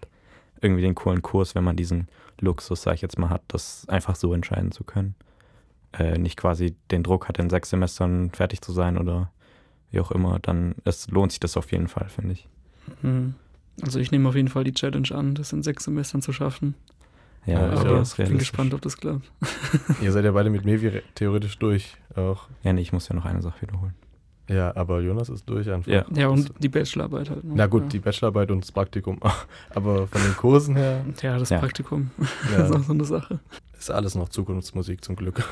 [0.61, 2.09] irgendwie den coolen Kurs, wenn man diesen
[2.41, 5.15] Luxus, sag ich jetzt mal, hat, das einfach so entscheiden zu können.
[5.93, 9.31] Äh, nicht quasi den Druck hat, in sechs Semestern fertig zu sein oder
[9.91, 12.49] wie auch immer, dann es lohnt sich das auf jeden Fall, finde ich.
[13.03, 13.35] Mhm.
[13.83, 16.75] Also ich nehme auf jeden Fall die Challenge an, das in sechs Semestern zu schaffen.
[17.47, 19.31] Ja, ja aber ich bin gespannt, ob das klappt.
[20.01, 22.49] Ihr seid ja beide mit Mevi theoretisch durch auch.
[22.63, 23.95] Ja, nee, ich muss ja noch eine Sache wiederholen.
[24.49, 25.91] Ja, aber Jonas ist durch einfach.
[25.91, 27.45] Ja, ja und die Bachelorarbeit halt.
[27.45, 27.53] Ne?
[27.57, 27.89] Na gut, ja.
[27.89, 29.19] die Bachelorarbeit und das Praktikum.
[29.71, 31.05] aber von den Kursen her.
[31.23, 31.59] Ja, das ja.
[31.59, 32.11] Praktikum.
[32.57, 33.41] das ist auch so eine Sache.
[33.79, 35.43] Ist alles noch Zukunftsmusik zum Glück.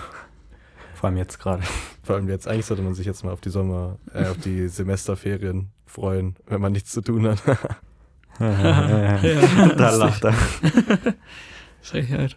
[0.94, 1.62] Vor allem jetzt gerade.
[2.02, 2.46] Vor allem jetzt.
[2.46, 6.60] Eigentlich sollte man sich jetzt mal auf die Sommer, äh, auf die Semesterferien freuen, wenn
[6.60, 7.42] man nichts zu tun hat.
[8.38, 10.34] ja, da lacht er.
[11.80, 12.36] Frechheit.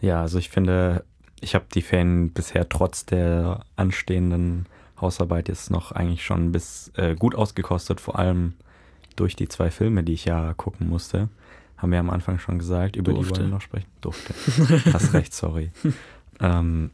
[0.00, 1.04] Ja, also ich finde,
[1.40, 4.66] ich habe die Ferien bisher trotz der anstehenden
[5.00, 8.54] Hausarbeit jetzt noch eigentlich schon bis äh, gut ausgekostet, vor allem
[9.16, 11.28] durch die zwei Filme, die ich ja gucken musste.
[11.76, 13.32] Haben wir am Anfang schon gesagt, über Durfte.
[13.32, 13.88] die wollen wir noch sprechen.
[14.00, 14.34] Durfte.
[14.92, 15.70] Hast recht, sorry.
[16.40, 16.90] ähm,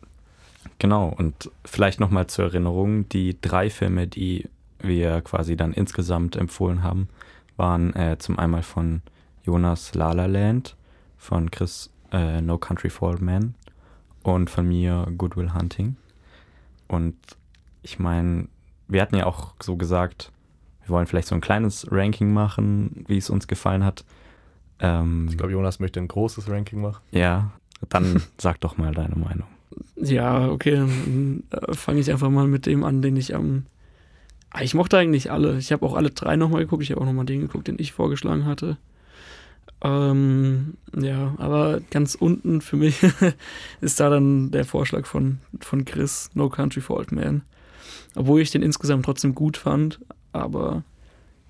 [0.79, 6.83] genau, und vielleicht nochmal zur Erinnerung, die drei Filme, die wir quasi dann insgesamt empfohlen
[6.83, 7.09] haben,
[7.57, 9.03] waren äh, zum einmal von
[9.45, 10.77] Jonas La La Land,
[11.17, 13.55] von Chris äh, No Country for Old Men
[14.23, 15.97] und von mir Goodwill Hunting.
[16.89, 17.17] Und
[17.87, 18.49] ich meine,
[18.89, 20.33] wir hatten ja auch so gesagt,
[20.83, 24.05] wir wollen vielleicht so ein kleines Ranking machen, wie es uns gefallen hat.
[24.81, 27.01] Ähm, ich glaube, Jonas möchte ein großes Ranking machen.
[27.13, 27.53] Ja,
[27.89, 29.47] dann sag doch mal deine Meinung.
[29.95, 33.45] Ja, okay, dann äh, fange ich einfach mal mit dem an, den ich am.
[33.45, 35.59] Ähm, ich mochte eigentlich alle.
[35.59, 36.83] Ich habe auch alle drei nochmal geguckt.
[36.83, 38.79] Ich habe auch nochmal den geguckt, den ich vorgeschlagen hatte.
[39.81, 43.01] Ähm, ja, aber ganz unten für mich
[43.81, 47.43] ist da dann der Vorschlag von, von Chris, No Country for Old Man.
[48.15, 50.01] Obwohl ich den insgesamt trotzdem gut fand,
[50.33, 50.85] aber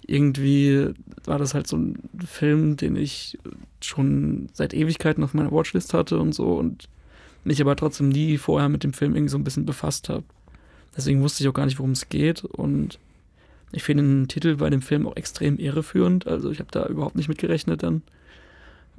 [0.06, 0.90] irgendwie
[1.24, 3.38] war das halt so ein Film, den ich
[3.80, 6.88] schon seit Ewigkeiten auf meiner Watchlist hatte und so und
[7.44, 10.24] mich aber trotzdem nie vorher mit dem Film irgendwie so ein bisschen befasst habe.
[10.96, 12.98] Deswegen wusste ich auch gar nicht, worum es geht und
[13.72, 17.16] ich finde den Titel bei dem Film auch extrem irreführend, also ich habe da überhaupt
[17.16, 18.02] nicht mit gerechnet dann.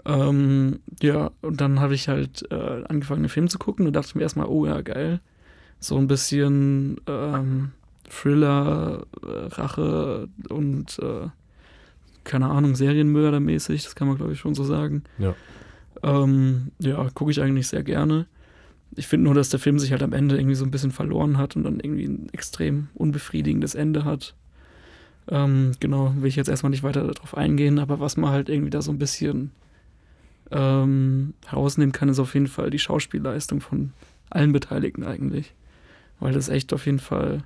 [0.06, 4.17] Ähm, ja, und dann habe ich halt äh, angefangen, den Film zu gucken und dachte
[4.17, 5.19] mir erstmal, oh ja, geil.
[5.80, 7.72] So ein bisschen ähm,
[8.10, 11.28] Thriller, äh, Rache und äh,
[12.24, 15.04] keine Ahnung, Serienmördermäßig, das kann man glaube ich schon so sagen.
[15.18, 15.36] Ja.
[16.04, 18.28] Ähm, ja, gucke ich eigentlich sehr gerne.
[18.96, 21.38] Ich finde nur, dass der Film sich halt am Ende irgendwie so ein bisschen verloren
[21.38, 24.36] hat und dann irgendwie ein extrem unbefriedigendes Ende hat.
[25.30, 28.70] Ähm, genau, will ich jetzt erstmal nicht weiter darauf eingehen, aber was man halt irgendwie
[28.70, 29.52] da so ein bisschen
[30.52, 33.92] ähm, herausnehmen kann, ist auf jeden Fall die Schauspielleistung von
[34.30, 35.54] allen Beteiligten eigentlich.
[36.19, 37.43] Weil das ist echt auf jeden Fall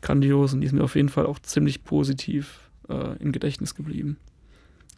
[0.00, 4.18] grandios und die ist mir auf jeden Fall auch ziemlich positiv äh, im Gedächtnis geblieben.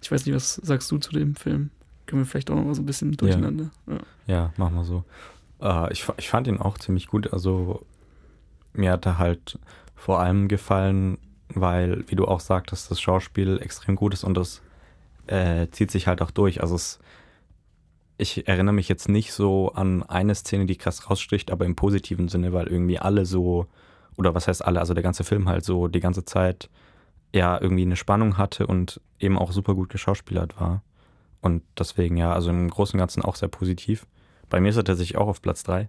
[0.03, 1.71] Ich weiß nicht, was sagst du zu dem Film?
[2.07, 3.71] Können wir vielleicht auch noch mal so ein bisschen durcheinander.
[3.87, 4.01] Ja, ja.
[4.27, 5.05] ja machen wir so.
[5.61, 7.33] Äh, ich, ich fand ihn auch ziemlich gut.
[7.33, 7.87] Also
[8.73, 9.59] mir hat er halt
[9.95, 14.61] vor allem gefallen, weil, wie du auch sagtest, das Schauspiel extrem gut ist und das
[15.27, 16.61] äh, zieht sich halt auch durch.
[16.61, 16.99] Also es
[18.17, 22.29] ich erinnere mich jetzt nicht so an eine Szene, die krass raussticht, aber im positiven
[22.29, 23.67] Sinne, weil irgendwie alle so,
[24.17, 26.71] oder was heißt alle, also der ganze Film halt so die ganze Zeit
[27.33, 30.83] ja irgendwie eine Spannung hatte und eben auch super gut geschauspielert war.
[31.41, 34.07] Und deswegen ja, also im Großen und Ganzen auch sehr positiv.
[34.49, 35.89] Bei mir ist er tatsächlich auch auf Platz 3,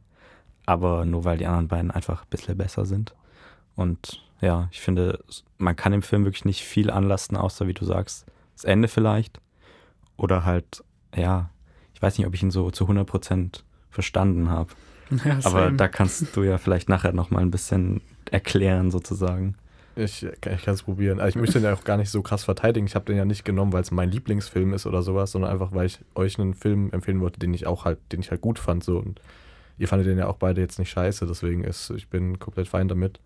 [0.66, 3.16] aber nur weil die anderen beiden einfach ein bisschen besser sind.
[3.76, 5.24] Und ja, ich finde,
[5.58, 9.40] man kann dem Film wirklich nicht viel anlasten, außer wie du sagst, das Ende vielleicht.
[10.18, 10.84] Oder halt,
[11.16, 11.50] ja,
[11.96, 14.70] ich weiß nicht, ob ich ihn so zu 100% verstanden habe.
[15.24, 19.54] Ja, Aber da kannst du ja vielleicht nachher nochmal ein bisschen erklären, sozusagen.
[19.96, 21.20] Ich, ich kann es probieren.
[21.20, 22.88] Also ich möchte den ja auch gar nicht so krass verteidigen.
[22.88, 25.74] Ich habe den ja nicht genommen, weil es mein Lieblingsfilm ist oder sowas, sondern einfach,
[25.74, 28.58] weil ich euch einen Film empfehlen wollte, den ich auch halt, den ich halt gut
[28.58, 28.84] fand.
[28.84, 28.98] So.
[28.98, 29.22] Und
[29.78, 32.88] ihr fandet den ja auch beide jetzt nicht scheiße, deswegen ist, ich bin komplett fein
[32.88, 33.20] damit.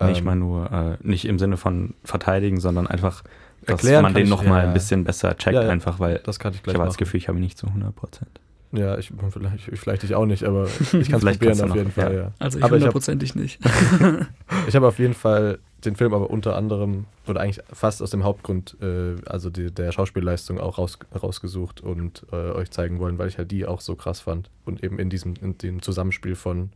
[0.00, 3.24] Nee, ich ähm, meine nur, äh, nicht im Sinne von verteidigen, sondern einfach
[3.66, 6.54] dass Erklären man den nochmal ja, ein bisschen besser checkt, ja, einfach, weil das kann
[6.54, 8.40] ich, gleich ich habe das Gefühl, ich habe ihn nicht zu 100 Prozent.
[8.72, 12.14] Ja, ich, vielleicht, vielleicht ich auch nicht, aber ich kann es probieren auf jeden Fall.
[12.14, 12.32] Ja.
[12.40, 13.60] Also ich hundertprozentig nicht.
[14.66, 18.24] ich habe auf jeden Fall den Film aber unter anderem, oder eigentlich fast aus dem
[18.24, 23.28] Hauptgrund, äh, also die, der Schauspielleistung auch raus, rausgesucht und äh, euch zeigen wollen, weil
[23.28, 24.50] ich halt die auch so krass fand.
[24.64, 26.70] Und eben in diesem in dem Zusammenspiel von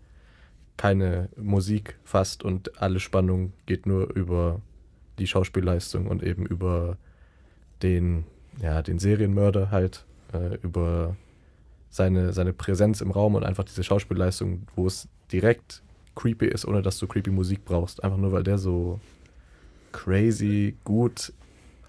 [0.77, 4.61] keine Musik fast und alle Spannung geht nur über
[5.19, 6.97] die Schauspielleistung und eben über
[7.83, 8.25] den,
[8.63, 11.17] ja, den Serienmörder halt, äh, über
[11.91, 15.83] seine, seine Präsenz im Raum und einfach diese Schauspielleistung, wo es direkt
[16.15, 18.03] creepy ist, ohne dass du creepy Musik brauchst.
[18.03, 19.01] Einfach nur, weil der so
[19.93, 21.33] crazy, gut,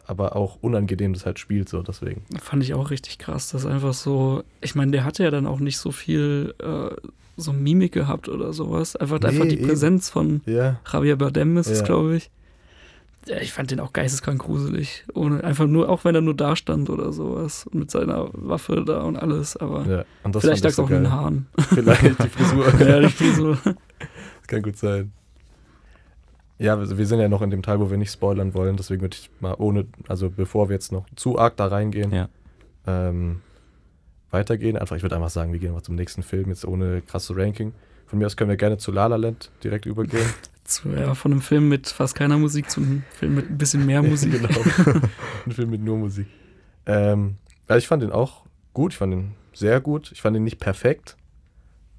[0.05, 2.23] aber auch unangenehm das halt spielt, so deswegen.
[2.39, 5.59] Fand ich auch richtig krass, dass einfach so, ich meine, der hatte ja dann auch
[5.59, 6.95] nicht so viel äh,
[7.37, 8.95] so Mimik gehabt oder sowas.
[8.95, 10.79] Einfach, nee, einfach die Präsenz von ja.
[10.91, 11.73] Javier Bardem ist ja.
[11.73, 12.31] es, glaube ich
[13.37, 15.05] ich fand den auch geisteskrank gruselig.
[15.13, 17.69] Ohne, einfach nur, auch wenn er nur da stand oder sowas.
[17.71, 19.55] Mit seiner Waffe da und alles.
[19.57, 20.97] Aber ja, und vielleicht lag es so auch geil.
[20.97, 21.47] in den Haaren.
[21.57, 22.79] Vielleicht die Frisur.
[22.79, 23.57] ja, die Frisur.
[23.63, 25.11] Das kann gut sein.
[26.57, 29.15] Ja, wir sind ja noch in dem Teil, wo wir nicht spoilern wollen, deswegen würde
[29.17, 32.27] ich mal ohne, also bevor wir jetzt noch zu arg da reingehen, ja.
[32.85, 33.39] ähm,
[34.29, 34.77] weitergehen.
[34.77, 37.71] Einfach, ich würde einfach sagen, wir gehen mal zum nächsten Film, jetzt ohne krasse Ranking.
[38.07, 40.27] Von mir aus können wir gerne zu La La Land direkt übergehen.
[40.69, 44.01] zu, ja, von einem Film mit fast keiner Musik zum Film mit ein bisschen mehr
[44.01, 44.31] Musik.
[44.41, 45.01] genau.
[45.45, 46.27] ein Film mit nur Musik.
[46.85, 50.11] Ähm, ja, ich fand den auch gut, ich fand den sehr gut.
[50.11, 51.17] Ich fand ihn nicht perfekt,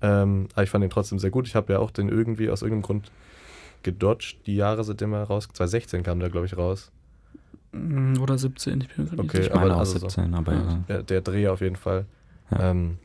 [0.02, 1.46] ähm, aber ich fand ihn trotzdem sehr gut.
[1.46, 3.12] Ich habe ja auch den irgendwie aus irgendeinem Grund
[3.82, 4.46] gedodged.
[4.46, 5.48] Die Jahre sind immer raus.
[5.52, 6.90] 2016 kam der, glaube ich, raus.
[7.72, 10.36] Mm, oder 17, ich bin mir okay, ich meine auch also 17, so.
[10.36, 10.84] aber ja.
[10.88, 12.06] Der, der Dreh auf jeden Fall.
[12.50, 12.70] Ja.
[12.70, 12.98] Ähm,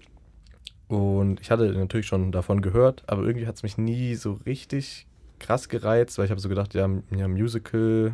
[0.87, 5.07] und ich hatte natürlich schon davon gehört, aber irgendwie hat es mich nie so richtig
[5.39, 8.13] krass gereizt, weil ich habe so gedacht, ja, ja Musical,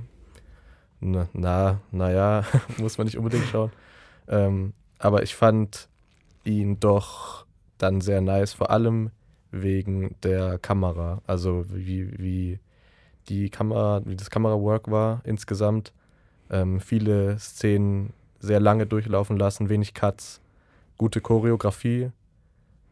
[0.99, 2.45] na, na, naja,
[2.77, 3.71] muss man nicht unbedingt schauen.
[4.27, 5.89] Ähm, aber ich fand
[6.43, 7.45] ihn doch
[7.77, 9.11] dann sehr nice, vor allem
[9.51, 11.21] wegen der Kamera.
[11.27, 12.59] Also wie, wie
[13.29, 15.93] die Kamera, wie das Kamerawork war insgesamt.
[16.49, 20.41] Ähm, viele Szenen sehr lange durchlaufen lassen, wenig Cuts,
[20.97, 22.11] gute Choreografie.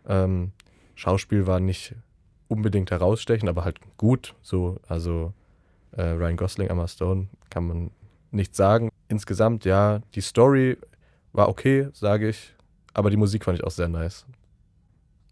[0.07, 0.51] Ähm,
[0.95, 1.95] Schauspiel war nicht
[2.49, 4.35] unbedingt herausstechend, aber halt gut.
[4.41, 5.31] So, also
[5.91, 7.91] äh, Ryan Gosling, Emma Stone, kann man
[8.31, 8.89] nicht sagen.
[9.07, 10.77] Insgesamt, ja, die Story
[11.31, 12.53] war okay, sage ich,
[12.93, 14.25] aber die Musik fand ich auch sehr nice.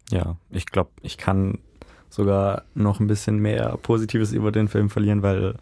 [0.10, 1.60] Ja, ich glaube, ich kann
[2.10, 5.56] sogar noch ein bisschen mehr Positives über den Film verlieren, weil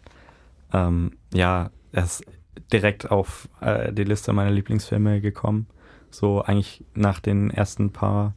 [0.72, 2.24] ähm, ja, er ist
[2.72, 5.66] direkt auf äh, die Liste meiner Lieblingsfilme gekommen.
[6.10, 8.34] So eigentlich nach den ersten paar,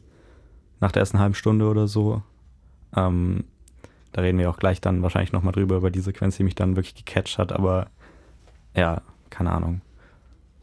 [0.80, 2.22] nach der ersten halben Stunde oder so.
[2.96, 3.44] Ähm,
[4.12, 6.76] da reden wir auch gleich dann wahrscheinlich nochmal drüber, über die Sequenz, die mich dann
[6.76, 7.88] wirklich gecatcht hat, aber
[8.74, 9.80] ja, keine Ahnung.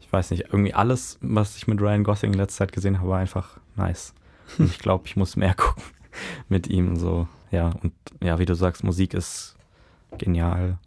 [0.00, 3.10] Ich weiß nicht, irgendwie alles, was ich mit Ryan Gosling in letzter Zeit gesehen habe,
[3.10, 4.14] war einfach nice.
[4.58, 5.82] Und ich glaube, ich muss mehr gucken
[6.48, 6.96] mit ihm.
[6.96, 9.56] So, ja, und ja, wie du sagst, Musik ist
[10.16, 10.78] genial.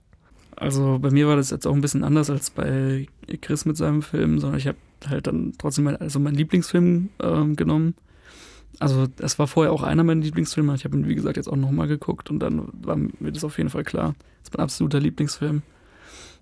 [0.56, 3.08] Also bei mir war das jetzt auch ein bisschen anders als bei
[3.42, 4.78] Chris mit seinem Film, sondern ich habe
[5.08, 7.96] halt dann trotzdem mein, also meinen Lieblingsfilm ähm, genommen.
[8.80, 10.74] Also das war vorher auch einer meiner Lieblingsfilme.
[10.76, 13.58] Ich habe ihn, wie gesagt, jetzt auch nochmal geguckt und dann war mir das auf
[13.58, 14.16] jeden Fall klar.
[14.40, 15.62] Das ist mein absoluter Lieblingsfilm.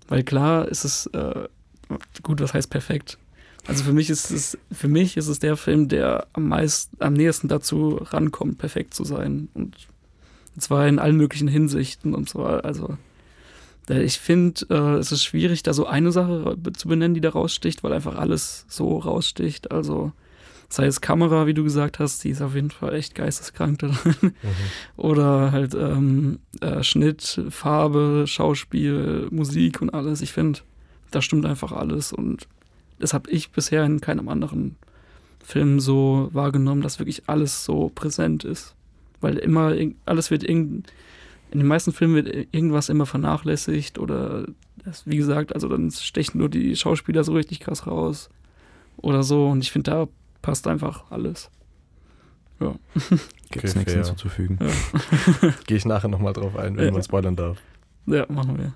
[0.08, 1.48] Weil klar ist es, äh,
[2.22, 3.18] gut, was heißt perfekt?
[3.66, 7.12] Also für mich ist es, für mich ist es der Film, der am meisten, am
[7.12, 9.48] nächsten dazu rankommt, perfekt zu sein.
[9.54, 9.76] Und
[10.58, 12.14] zwar in allen möglichen Hinsichten.
[12.14, 12.96] Und zwar, also,
[13.88, 17.82] ich finde, äh, es ist schwierig, da so eine Sache zu benennen, die da raussticht,
[17.84, 19.70] weil einfach alles so raussticht.
[19.70, 20.12] Also,
[20.70, 23.88] sei es Kamera, wie du gesagt hast, die ist auf jeden Fall echt geisteskrank da
[23.88, 24.14] drin.
[24.22, 24.32] Mhm.
[24.96, 30.22] Oder halt ähm, äh, Schnitt, Farbe, Schauspiel, Musik und alles.
[30.22, 30.60] Ich finde,
[31.10, 32.46] da stimmt einfach alles und
[33.00, 34.76] das habe ich bisher in keinem anderen
[35.42, 38.74] Film so wahrgenommen, dass wirklich alles so präsent ist.
[39.20, 39.74] Weil immer,
[40.06, 40.84] alles wird in
[41.52, 44.46] den meisten Filmen wird irgendwas immer vernachlässigt oder
[44.84, 48.30] das, wie gesagt, also dann stechen nur die Schauspieler so richtig krass raus
[48.98, 50.08] oder so und ich finde, da
[50.42, 51.50] passt einfach alles.
[52.60, 52.74] Ja.
[53.50, 54.58] Gibt es okay, nichts hinzuzufügen.
[54.60, 55.52] Ja.
[55.66, 56.92] Gehe ich nachher nochmal drauf ein, wenn ja.
[56.92, 57.58] man spoilern darf.
[58.06, 58.72] Ja, machen wir.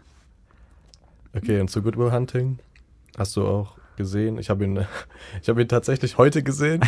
[1.34, 2.58] Okay, und zu Good Will Hunting
[3.16, 4.38] hast du auch gesehen.
[4.38, 4.86] Ich habe ihn,
[5.42, 6.82] ich ihn tatsächlich heute gesehen.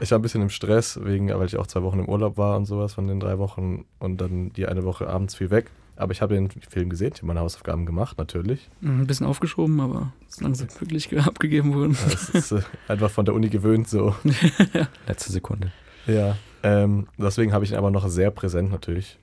[0.00, 2.56] ich war ein bisschen im Stress, wegen, weil ich auch zwei Wochen im Urlaub war
[2.56, 5.70] und sowas von den drei Wochen und dann die eine Woche abends viel weg.
[5.96, 8.68] Aber ich habe den Film gesehen, ich habe meine Hausaufgaben gemacht, natürlich.
[8.80, 11.92] Mhm, ein bisschen aufgeschoben, aber solange sie wirklich abgegeben wurden.
[11.92, 14.14] Ja, das ist äh, einfach von der Uni gewöhnt so.
[15.06, 15.72] Letzte Sekunde.
[16.06, 19.18] Ja, ähm, deswegen habe ich ihn aber noch sehr präsent natürlich.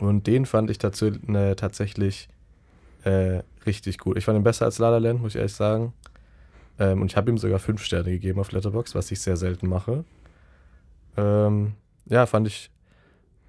[0.00, 2.28] Und den fand ich dazu, ne, tatsächlich
[3.04, 4.16] äh, richtig gut.
[4.16, 5.92] Ich fand ihn besser als La La Land, muss ich ehrlich sagen.
[6.78, 9.68] Ähm, und ich habe ihm sogar fünf Sterne gegeben auf Letterbox, was ich sehr selten
[9.68, 10.04] mache.
[11.16, 11.74] Ähm,
[12.06, 12.70] ja, fand ich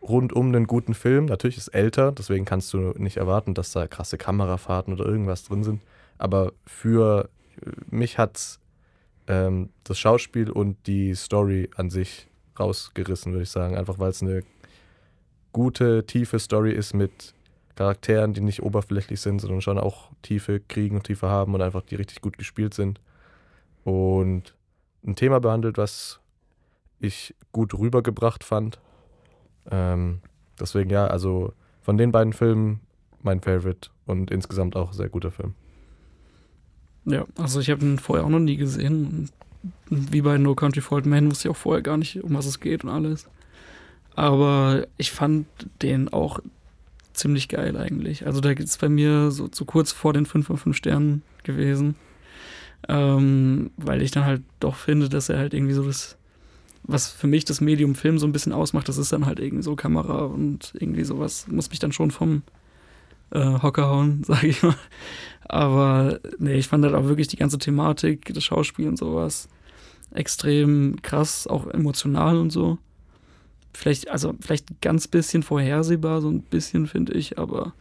[0.01, 1.25] rundum einen guten Film.
[1.25, 5.63] Natürlich ist älter, deswegen kannst du nicht erwarten, dass da krasse Kamerafahrten oder irgendwas drin
[5.63, 5.81] sind.
[6.17, 7.29] Aber für
[7.89, 8.59] mich hat
[9.27, 12.27] ähm, das Schauspiel und die Story an sich
[12.59, 13.77] rausgerissen, würde ich sagen.
[13.77, 14.43] Einfach weil es eine
[15.51, 17.33] gute, tiefe Story ist mit
[17.75, 21.81] Charakteren, die nicht oberflächlich sind, sondern schon auch Tiefe kriegen und Tiefe haben und einfach
[21.81, 22.99] die richtig gut gespielt sind.
[23.85, 24.53] Und
[25.05, 26.19] ein Thema behandelt, was
[26.99, 28.79] ich gut rübergebracht fand.
[29.71, 30.19] Ähm,
[30.59, 32.81] deswegen ja, also von den beiden Filmen
[33.21, 35.53] mein Favorite und insgesamt auch sehr guter Film.
[37.05, 39.29] Ja, also ich habe ihn vorher auch noch nie gesehen.
[39.89, 42.45] Wie bei No Country for Old Men wusste ich auch vorher gar nicht, um was
[42.45, 43.27] es geht und alles.
[44.15, 45.47] Aber ich fand
[45.81, 46.39] den auch
[47.13, 48.25] ziemlich geil eigentlich.
[48.25, 51.95] Also da ist bei mir so zu kurz vor den 5 von 5 Sternen gewesen.
[52.87, 56.17] Ähm, weil ich dann halt doch finde, dass er halt irgendwie so das,
[56.91, 59.63] was für mich das Medium Film so ein bisschen ausmacht, das ist dann halt irgendwie
[59.63, 62.41] so Kamera und irgendwie sowas, muss mich dann schon vom
[63.31, 64.75] äh, Hocker hauen, sage ich mal.
[65.47, 69.49] Aber nee, ich fand halt auch wirklich die ganze Thematik, das Schauspiel und sowas
[70.11, 72.77] extrem krass, auch emotional und so.
[73.73, 77.73] Vielleicht, also vielleicht ganz bisschen vorhersehbar, so ein bisschen, finde ich, aber.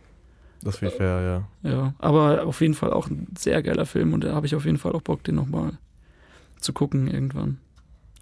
[0.62, 1.70] Das wäre fair, ja.
[1.70, 4.64] Ja, aber auf jeden Fall auch ein sehr geiler Film und da habe ich auf
[4.64, 5.78] jeden Fall auch Bock, den nochmal
[6.60, 7.58] zu gucken irgendwann.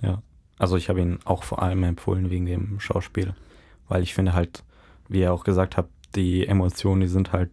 [0.02, 0.22] Ja,
[0.58, 3.34] also ich habe ihn auch vor allem empfohlen wegen dem Schauspiel,
[3.88, 4.64] weil ich finde halt,
[5.08, 7.50] wie ihr auch gesagt habt, die Emotionen, die sind halt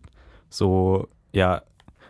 [0.49, 1.63] so, ja,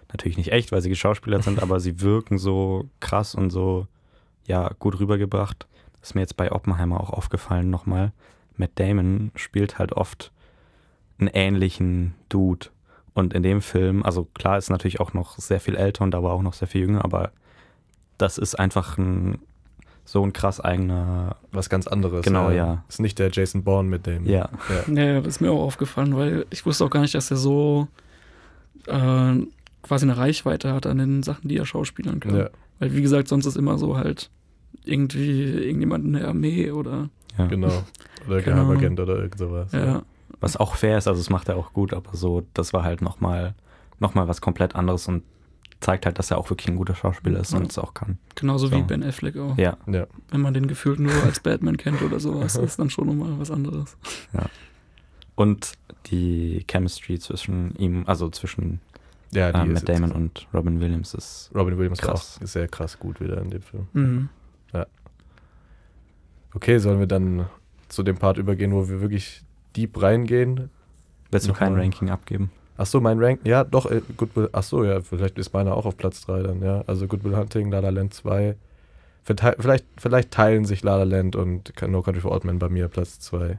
[0.10, 3.88] natürlich nicht echt, weil sie Schauspieler sind, aber sie wirken so krass und so,
[4.46, 5.68] ja, gut rübergebracht.
[6.00, 8.12] Das ist mir jetzt bei Oppenheimer auch aufgefallen nochmal.
[8.56, 10.32] Matt Damon spielt halt oft
[11.18, 12.68] einen ähnlichen Dude.
[13.14, 16.34] Und in dem Film, also klar ist natürlich auch noch sehr viel älter und aber
[16.34, 17.32] auch noch sehr viel jünger, aber
[18.18, 19.40] das ist einfach ein
[20.06, 21.38] so ein krass eigener.
[21.52, 22.24] Was ganz anderes.
[22.24, 22.56] Genau, ja.
[22.56, 22.84] ja.
[22.90, 24.26] Ist nicht der Jason Bourne mit dem.
[24.26, 24.50] Ja.
[24.88, 27.38] Ja, ja das ist mir auch aufgefallen, weil ich wusste auch gar nicht, dass er
[27.38, 27.88] so
[28.88, 29.36] äh,
[29.82, 32.36] quasi eine Reichweite hat an den Sachen, die er schauspielern kann.
[32.36, 32.50] Ja.
[32.80, 34.30] Weil, wie gesagt, sonst ist immer so halt
[34.84, 37.10] irgendwie irgendjemand in der Armee oder.
[37.38, 37.48] Ja.
[37.48, 37.84] Genau.
[38.28, 39.72] Oder Geheimagent oder irgend sowas.
[39.72, 40.04] Ja.
[40.40, 43.02] Was auch fair ist, also das macht er auch gut, aber so, das war halt
[43.02, 43.56] nochmal
[44.00, 45.24] noch mal was komplett anderes und
[45.84, 47.60] zeigt halt, dass er auch wirklich ein guter Schauspieler ist ja.
[47.60, 48.18] und es auch kann.
[48.36, 48.76] Genauso so.
[48.76, 49.58] wie Ben Affleck auch.
[49.58, 49.78] Ja.
[49.86, 50.08] ja.
[50.30, 53.52] Wenn man den gefühlt nur als Batman kennt oder sowas, ist dann schon nochmal was
[53.52, 53.98] anderes.
[54.34, 54.46] Ja.
[55.36, 55.74] Und
[56.08, 58.80] die Chemistry zwischen ihm, also zwischen
[59.32, 62.40] ja, äh, Matt Damon und Robin Williams ist Robin Williams krass.
[62.42, 63.88] ist sehr krass gut wieder in dem Film.
[63.94, 64.30] Mhm.
[64.74, 64.86] Ja.
[66.54, 67.48] Okay, sollen wir dann
[67.90, 69.42] zu dem Part übergehen, wo wir wirklich
[69.76, 70.70] deep reingehen?
[71.32, 72.52] Willst du kein Ranking abgeben?
[72.78, 75.86] Ach so, mein Rank, ja, doch, äh, Goodwill, ach so, ja, vielleicht ist meiner auch
[75.86, 76.82] auf Platz 3 dann, ja.
[76.88, 78.56] Also Goodwill Hunting, La La Land 2.
[79.24, 82.88] Vielleicht, vielleicht teilen sich La La Land und No Country for Old Men bei mir
[82.88, 83.58] Platz 2.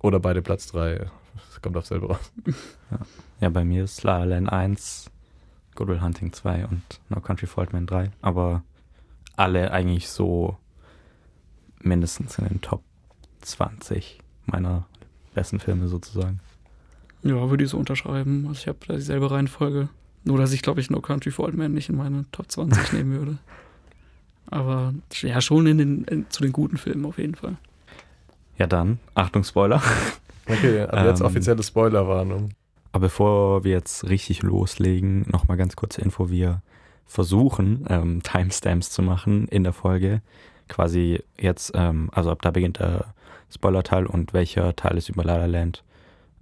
[0.00, 1.06] Oder beide Platz 3.
[1.34, 2.32] Das kommt auf selber raus.
[2.90, 2.98] Ja.
[3.40, 5.10] ja, bei mir ist La La Land 1,
[5.74, 8.10] Goodwill Hunting 2 und No Country for Old Men 3.
[8.20, 8.62] Aber
[9.36, 10.56] alle eigentlich so
[11.80, 12.82] mindestens in den Top
[13.42, 14.86] 20 meiner
[15.34, 16.40] besten Filme sozusagen.
[17.22, 18.46] Ja, würde ich so unterschreiben.
[18.48, 19.88] Also ich habe da dieselbe Reihenfolge.
[20.24, 22.92] Nur, dass ich, glaube ich, No Country for Old Men nicht in meine Top 20
[22.92, 23.38] nehmen würde.
[24.46, 27.56] Aber ja, schon in den, in, zu den guten Filmen auf jeden Fall.
[28.58, 29.82] Ja, dann, Achtung, Spoiler.
[30.44, 32.50] Okay, aber jetzt ähm, offizielle Spoilerwarnung.
[32.90, 36.30] Aber bevor wir jetzt richtig loslegen, nochmal ganz kurze Info.
[36.30, 36.62] Wir
[37.06, 40.20] versuchen, ähm, Timestamps zu machen in der Folge.
[40.68, 43.14] Quasi jetzt, ähm, also ab da beginnt der
[43.50, 45.84] Spoiler-Teil und welcher Teil ist über La La Land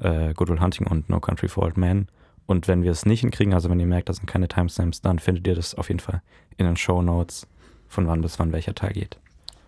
[0.01, 2.09] äh, Good Will Hunting und No Country for Old Men.
[2.47, 5.19] Und wenn wir es nicht hinkriegen, also wenn ihr merkt, das sind keine Timestamps, dann
[5.19, 6.23] findet ihr das auf jeden Fall
[6.57, 7.47] in den Show Notes,
[7.89, 9.19] von wann bis wann welcher Teil geht.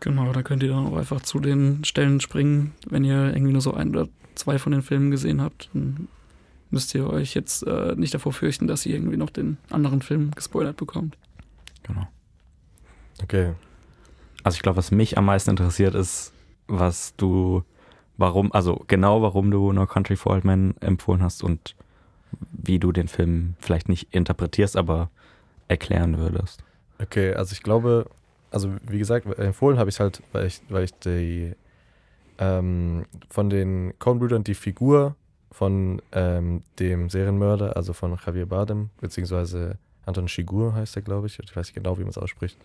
[0.01, 2.75] Genau, da könnt ihr dann auch einfach zu den Stellen springen.
[2.88, 6.09] Wenn ihr irgendwie nur so ein oder zwei von den Filmen gesehen habt, dann
[6.71, 10.33] müsst ihr euch jetzt äh, nicht davor fürchten, dass ihr irgendwie noch den anderen Film
[10.33, 11.16] gespoilert bekommt.
[11.85, 12.09] Genau.
[13.23, 13.53] Okay.
[14.42, 16.33] Also ich glaube, was mich am meisten interessiert ist,
[16.66, 17.62] was du
[18.22, 21.74] warum, also genau warum du No Country for Old Men empfohlen hast und
[22.52, 25.11] wie du den Film vielleicht nicht interpretierst, aber
[25.68, 26.64] erklären würdest.
[27.00, 28.08] Okay, also ich glaube,
[28.50, 31.52] also wie gesagt, empfohlen habe ich es halt, weil ich, weil ich die
[32.38, 35.16] ähm, von den Coen-Brüdern die Figur
[35.50, 41.38] von ähm, dem Serienmörder, also von Javier Bardem, beziehungsweise Anton Chigur heißt er, glaube ich,
[41.38, 42.56] ich weiß nicht genau, wie man es ausspricht,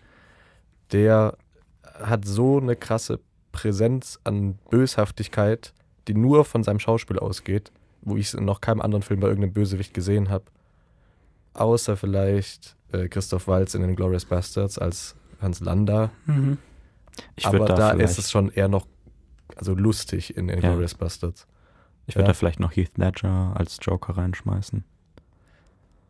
[0.92, 1.36] der
[1.82, 3.18] hat so eine krasse
[3.58, 5.72] Präsenz an Böshaftigkeit,
[6.06, 9.26] die nur von seinem Schauspiel ausgeht, wo ich es in noch keinem anderen Film bei
[9.26, 10.44] irgendeinem Bösewicht gesehen habe.
[11.54, 16.10] Außer vielleicht äh, Christoph Waltz in den Glorious Bastards als Hans Landa.
[16.26, 16.58] Mhm.
[17.42, 18.86] Aber da, da ist es schon eher noch
[19.56, 20.70] also lustig in den ja.
[20.70, 21.48] Glorious Bastards.
[22.06, 22.28] Ich würde ja.
[22.28, 24.84] da vielleicht noch Heath Ledger als Joker reinschmeißen.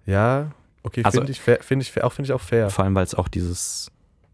[0.04, 0.50] Ja,
[0.82, 2.68] okay, also, finde ich, find ich, auch, find ich auch fair.
[2.68, 3.90] Vor allem, weil es auch dieses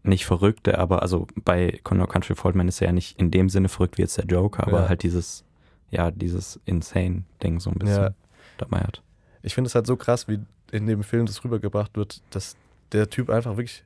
[0.07, 3.69] nicht verrückte, aber also bei Conor Country Foldman ist er ja nicht in dem Sinne
[3.69, 4.89] verrückt wie jetzt der Joker, aber ja.
[4.89, 5.43] halt dieses,
[5.91, 8.13] ja, dieses Insane-Ding so ein bisschen ja.
[8.57, 9.01] dabei hat.
[9.41, 10.39] Ich finde es halt so krass, wie
[10.71, 12.55] in dem Film das rübergebracht wird, dass
[12.91, 13.83] der Typ einfach wirklich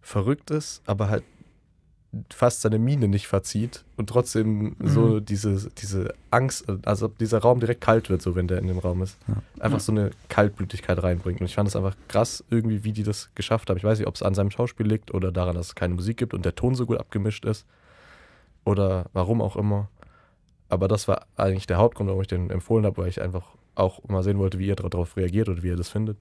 [0.00, 1.24] verrückt ist, aber halt
[2.30, 4.88] fast seine Miene nicht verzieht und trotzdem mhm.
[4.88, 8.78] so diese, diese Angst, also dieser Raum direkt kalt wird, so wenn der in dem
[8.78, 9.16] Raum ist.
[9.28, 9.36] Ja.
[9.60, 11.40] Einfach so eine Kaltblütigkeit reinbringt.
[11.40, 13.78] Und ich fand es einfach krass, irgendwie, wie die das geschafft haben.
[13.78, 16.18] Ich weiß nicht, ob es an seinem Schauspiel liegt oder daran, dass es keine Musik
[16.18, 17.66] gibt und der Ton so gut abgemischt ist.
[18.64, 19.88] Oder warum auch immer.
[20.68, 23.44] Aber das war eigentlich der Hauptgrund, warum ich den empfohlen habe, weil ich einfach
[23.74, 26.18] auch mal sehen wollte, wie ihr darauf reagiert oder wie ihr das findet.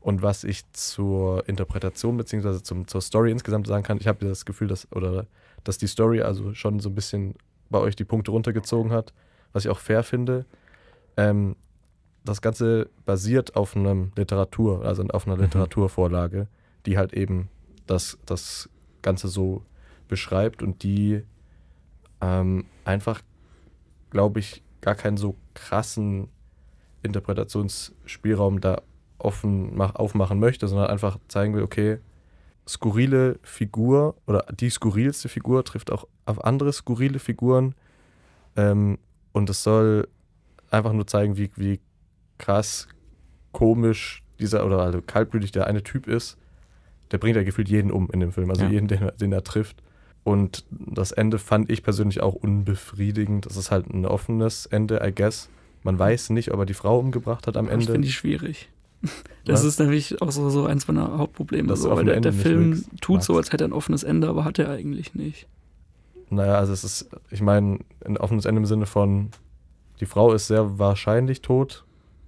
[0.00, 2.84] Und was ich zur Interpretation bzw.
[2.86, 5.26] zur Story insgesamt sagen kann, ich habe das Gefühl, dass, oder,
[5.64, 7.34] dass die Story also schon so ein bisschen
[7.68, 9.12] bei euch die Punkte runtergezogen hat,
[9.52, 10.46] was ich auch fair finde.
[11.16, 11.56] Ähm,
[12.24, 15.42] das Ganze basiert auf einem Literatur, also auf einer mhm.
[15.42, 16.46] Literaturvorlage,
[16.86, 17.48] die halt eben
[17.86, 18.68] das, das
[19.02, 19.62] Ganze so
[20.08, 21.22] beschreibt und die
[22.20, 23.22] ähm, einfach,
[24.10, 26.28] glaube ich, gar keinen so krassen
[27.02, 28.82] Interpretationsspielraum da
[29.18, 31.98] offen mach, aufmachen möchte, sondern einfach zeigen will, okay,
[32.66, 37.74] skurrile Figur oder die skurrilste Figur trifft auch auf andere skurrile Figuren
[38.56, 38.98] ähm,
[39.32, 40.08] und es soll
[40.70, 41.80] einfach nur zeigen, wie, wie
[42.36, 42.88] krass
[43.52, 46.36] komisch dieser oder also kaltblütig der eine Typ ist.
[47.10, 48.70] Der bringt ja gefühlt jeden um in dem Film, also ja.
[48.70, 49.82] jeden, den, den er trifft.
[50.24, 53.46] Und das Ende fand ich persönlich auch unbefriedigend.
[53.46, 55.48] Das ist halt ein offenes Ende, I guess.
[55.82, 57.86] Man weiß nicht, ob er die Frau umgebracht hat am Ende.
[57.86, 58.68] Das finde ich schwierig.
[59.44, 59.66] Das Was?
[59.66, 61.74] ist nämlich auch so, so eins meiner Hauptprobleme.
[61.74, 64.58] So, weil der, der Film tut so, als hätte er ein offenes Ende, aber hat
[64.58, 65.46] er eigentlich nicht.
[66.28, 69.30] Naja, also es ist, ich meine, ein offenes Ende im Sinne von,
[70.00, 71.86] die Frau ist sehr wahrscheinlich tot,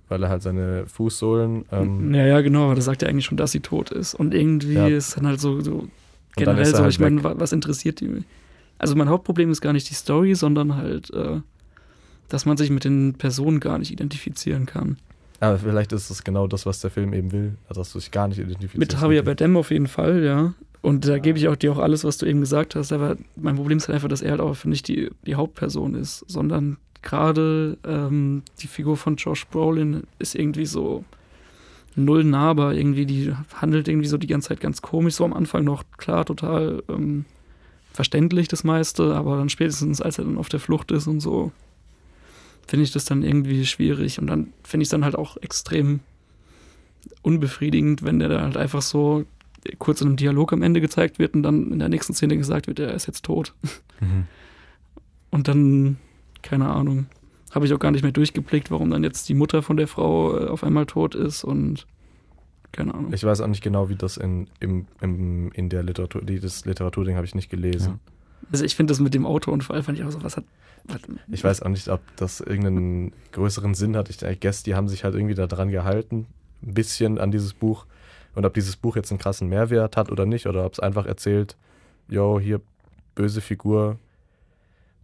[0.08, 1.66] weil er halt seine Fußsohlen.
[1.70, 4.14] Ähm, ja, ja, genau, aber da sagt er eigentlich schon, dass sie tot ist.
[4.14, 4.88] Und irgendwie ja.
[4.88, 5.88] ist dann halt so, so
[6.36, 8.24] generell so, halt ich meine, was interessiert die?
[8.78, 11.40] Also mein Hauptproblem ist gar nicht die Story, sondern halt, äh,
[12.28, 14.96] dass man sich mit den Personen gar nicht identifizieren kann.
[15.40, 18.10] Aber vielleicht ist es genau das, was der Film eben will, also dass du dich
[18.10, 18.78] gar nicht identifizierst.
[18.78, 20.52] Mit Javier Bardem auf jeden Fall, ja.
[20.82, 21.18] Und da ja.
[21.18, 22.92] gebe ich auch dir auch alles, was du eben gesagt hast.
[22.92, 26.24] Aber mein Problem ist halt einfach, dass er halt auch nicht die, die Hauptperson ist,
[26.28, 31.04] sondern gerade ähm, die Figur von Josh Brolin ist irgendwie so
[31.96, 32.74] null nahbar.
[32.74, 35.14] Irgendwie, die handelt irgendwie so die ganze Zeit ganz komisch.
[35.14, 37.24] So am Anfang noch klar, total ähm,
[37.92, 41.52] verständlich das meiste, aber dann spätestens, als er dann auf der Flucht ist und so,
[42.70, 44.20] finde ich das dann irgendwie schwierig.
[44.20, 46.00] Und dann finde ich es dann halt auch extrem
[47.22, 49.24] unbefriedigend, wenn der da halt einfach so
[49.80, 52.68] kurz in einem Dialog am Ende gezeigt wird und dann in der nächsten Szene gesagt
[52.68, 53.54] wird, er ist jetzt tot.
[54.00, 54.26] Mhm.
[55.32, 55.98] Und dann,
[56.42, 57.06] keine Ahnung,
[57.52, 60.36] habe ich auch gar nicht mehr durchgeblickt, warum dann jetzt die Mutter von der Frau
[60.36, 61.86] äh, auf einmal tot ist und
[62.72, 63.12] keine Ahnung.
[63.12, 67.14] Ich weiß auch nicht genau, wie das in, im, im, in der Literatur, das Literaturding
[67.14, 68.00] habe ich nicht gelesen.
[68.04, 68.12] Ja.
[68.52, 70.44] Also ich finde das mit dem Autounfall, fand ich auch so, was hat.
[70.84, 74.10] Was, ich weiß auch nicht, ob das irgendeinen größeren Sinn hat.
[74.10, 76.26] Ich, I guess, die haben sich halt irgendwie daran gehalten,
[76.62, 77.86] ein bisschen an dieses Buch.
[78.34, 81.06] Und ob dieses Buch jetzt einen krassen Mehrwert hat oder nicht, oder ob es einfach
[81.06, 81.56] erzählt,
[82.08, 82.60] yo, hier
[83.14, 83.98] böse Figur,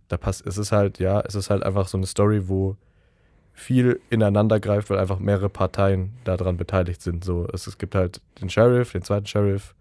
[0.09, 2.77] da passt, es ist halt, ja, es ist halt einfach so eine Story, wo
[3.53, 7.25] viel ineinander greift, weil einfach mehrere Parteien daran beteiligt sind.
[7.25, 9.75] So, es, es gibt halt den Sheriff, den zweiten Sheriff,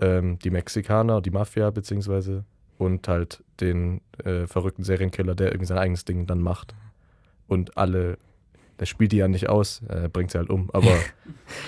[0.00, 2.44] ähm, die Mexikaner, die Mafia beziehungsweise
[2.78, 6.74] und halt den äh, verrückten Serienkiller, der irgendwie sein eigenes Ding dann macht.
[7.46, 8.18] Und alle,
[8.78, 10.96] der spielt die ja nicht aus, er bringt sie halt um, aber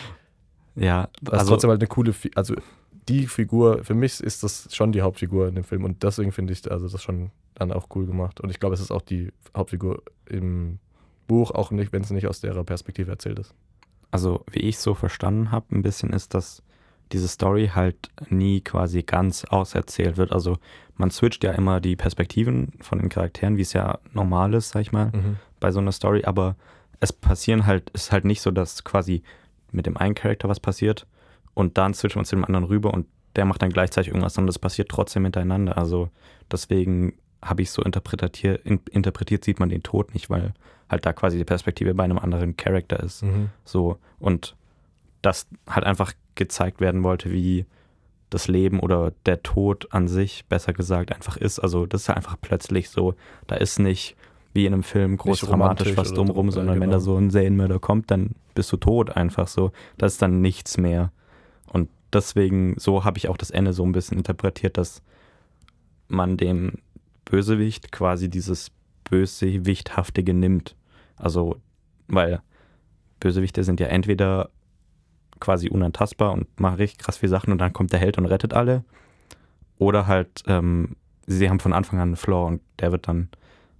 [0.76, 2.54] ja, das also, ist trotzdem halt eine coole, also
[3.08, 6.52] die Figur, für mich ist das schon die Hauptfigur in dem Film und deswegen finde
[6.52, 8.40] ich also das schon dann auch cool gemacht.
[8.40, 10.78] Und ich glaube, es ist auch die Hauptfigur im
[11.26, 13.54] Buch, auch nicht, wenn es nicht aus der Perspektive erzählt ist.
[14.10, 16.62] Also, wie ich so verstanden habe, ein bisschen ist, dass
[17.12, 17.96] diese Story halt
[18.28, 20.32] nie quasi ganz auserzählt wird.
[20.32, 20.58] Also
[20.96, 24.82] man switcht ja immer die Perspektiven von den Charakteren, wie es ja normal ist, sag
[24.82, 25.36] ich mal, mhm.
[25.58, 26.56] bei so einer Story, aber
[27.00, 29.22] es passieren halt, ist halt nicht so, dass quasi
[29.72, 31.06] mit dem einen Charakter was passiert
[31.54, 33.06] und dann switchen wir zu dem anderen rüber und
[33.36, 35.78] der macht dann gleichzeitig irgendwas, sondern das passiert trotzdem miteinander.
[35.78, 36.10] Also
[36.50, 40.52] deswegen habe ich so interpretiert, interpretiert, sieht man den Tod nicht, weil
[40.88, 43.22] halt da quasi die Perspektive bei einem anderen Charakter ist.
[43.22, 43.50] Mhm.
[43.64, 43.98] So.
[44.18, 44.56] Und
[45.22, 47.66] das halt einfach gezeigt werden wollte, wie
[48.30, 51.58] das Leben oder der Tod an sich, besser gesagt, einfach ist.
[51.58, 53.14] Also das ist einfach plötzlich so,
[53.46, 54.16] da ist nicht
[54.52, 56.82] wie in einem Film groß dramatisch was drumherum, sondern genau.
[56.82, 57.04] wenn da genau.
[57.04, 59.72] so ein Serienmörder kommt, dann bist du tot einfach so.
[59.98, 61.12] Das ist dann nichts mehr.
[61.72, 65.02] Und deswegen, so habe ich auch das Ende so ein bisschen interpretiert, dass
[66.08, 66.74] man dem
[67.24, 68.72] Bösewicht quasi dieses
[69.04, 70.74] Bösewichthaftige nimmt.
[71.16, 71.56] Also,
[72.08, 72.40] weil
[73.20, 74.50] Bösewichte sind ja entweder
[75.40, 78.54] quasi unantastbar und machen richtig krass viele Sachen und dann kommt der Held und rettet
[78.54, 78.84] alle.
[79.78, 83.28] Oder halt, ähm, sie haben von Anfang an einen Flaw und der wird dann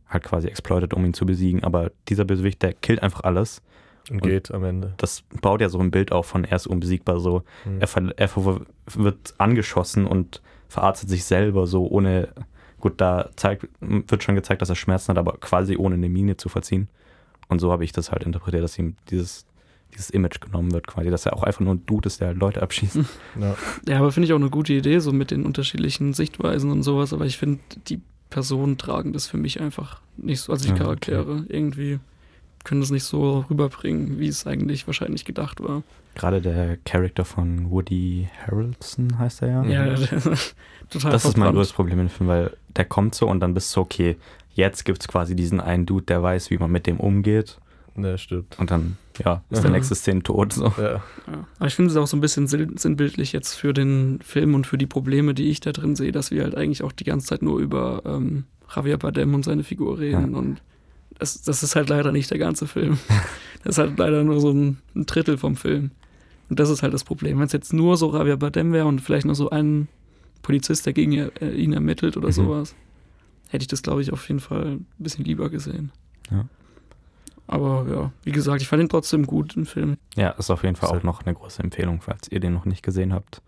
[0.08, 1.62] halt quasi exploited, um ihn zu besiegen.
[1.62, 3.62] Aber dieser Bösewicht, der killt einfach alles.
[4.08, 4.94] Und, und geht am Ende.
[4.96, 7.20] Das baut ja so ein Bild auf von er ist unbesiegbar.
[7.20, 7.44] So.
[7.64, 7.80] Mhm.
[7.80, 8.30] Er, er
[8.94, 12.28] wird angeschossen und verarztet sich selber so ohne
[12.80, 16.36] Gut, da zeigt, wird schon gezeigt, dass er Schmerzen hat, aber quasi ohne eine Mine
[16.36, 16.88] zu verziehen.
[17.48, 19.44] Und so habe ich das halt interpretiert, dass ihm dieses,
[19.92, 22.62] dieses Image genommen wird, quasi, dass er auch einfach nur ein Dude ist, der Leute
[22.62, 22.98] abschießt.
[23.40, 23.56] Ja,
[23.88, 27.12] ja aber finde ich auch eine gute Idee, so mit den unterschiedlichen Sichtweisen und sowas,
[27.12, 31.40] aber ich finde, die Personen tragen das für mich einfach nicht so, also die Charaktere
[31.40, 31.44] okay.
[31.48, 31.98] irgendwie
[32.64, 35.82] können das nicht so rüberbringen, wie es eigentlich wahrscheinlich gedacht war.
[36.14, 39.64] Gerade der Charakter von Woody Harrelson heißt er ja.
[39.64, 39.94] Ja,
[40.90, 41.12] total.
[41.12, 43.80] Das ist mein größtes Problem im Film, weil der kommt so und dann bist du
[43.80, 44.16] okay,
[44.52, 47.58] jetzt gibt es quasi diesen einen Dude, der weiß, wie man mit dem umgeht.
[47.94, 48.58] Ne, stimmt.
[48.58, 50.52] Und dann, ja, ist der nächste Szene tot.
[50.52, 50.72] So.
[50.78, 50.82] Ja.
[50.92, 51.02] ja.
[51.58, 54.78] Aber ich finde es auch so ein bisschen sinnbildlich jetzt für den Film und für
[54.78, 57.42] die Probleme, die ich da drin sehe, dass wir halt eigentlich auch die ganze Zeit
[57.42, 60.32] nur über ähm, Javier Bardem und seine Figur reden.
[60.32, 60.38] Ja.
[60.38, 60.62] Und
[61.18, 62.98] das, das ist halt leider nicht der ganze Film.
[63.62, 65.90] Das ist halt leider nur so ein, ein Drittel vom Film.
[66.48, 67.38] Und das ist halt das Problem.
[67.38, 69.86] Wenn es jetzt nur so Javier Bardem wäre und vielleicht noch so ein
[70.40, 72.32] Polizist, der gegen äh, ihn ermittelt oder mhm.
[72.32, 72.74] sowas,
[73.50, 75.92] hätte ich das, glaube ich, auf jeden Fall ein bisschen lieber gesehen.
[76.30, 76.46] Ja.
[77.50, 79.96] Aber ja, wie gesagt, ich fand ihn trotzdem gut, den Film.
[80.14, 82.84] Ja, ist auf jeden Fall auch noch eine große Empfehlung, falls ihr den noch nicht
[82.84, 83.42] gesehen habt.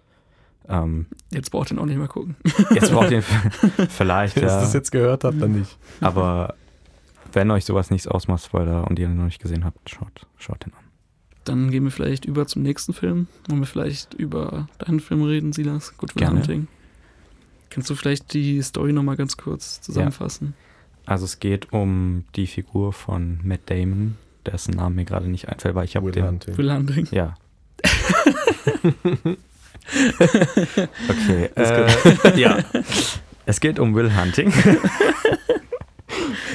[0.68, 2.34] Ähm, jetzt braucht ihr ihn auch nicht mehr gucken.
[2.74, 3.22] Jetzt braucht ihr ihn
[3.88, 4.42] vielleicht, ja.
[4.42, 5.78] Wenn ihr das jetzt gehört habt, dann nicht.
[6.00, 6.56] Aber
[7.32, 10.66] wenn euch sowas nichts ausmacht, Spoiler, und ihr ihn noch nicht gesehen habt, schaut, schaut
[10.66, 10.84] ihn an.
[11.44, 13.28] Dann gehen wir vielleicht über zum nächsten Film.
[13.48, 15.96] Wollen wir vielleicht über deinen Film reden, Silas?
[15.96, 16.66] Good Will Hunting.
[17.70, 20.54] Kannst du vielleicht die Story nochmal ganz kurz zusammenfassen?
[20.56, 20.71] Ja.
[21.06, 25.74] Also es geht um die Figur von Matt Damon, dessen Name mir gerade nicht einfällt,
[25.74, 26.26] weil ich habe den...
[26.26, 26.56] Hunting.
[26.56, 27.08] Will Hunting.
[27.10, 27.34] Ja.
[31.08, 31.50] okay.
[31.56, 32.58] Äh, ja.
[33.46, 34.48] Es geht um Will Hunting.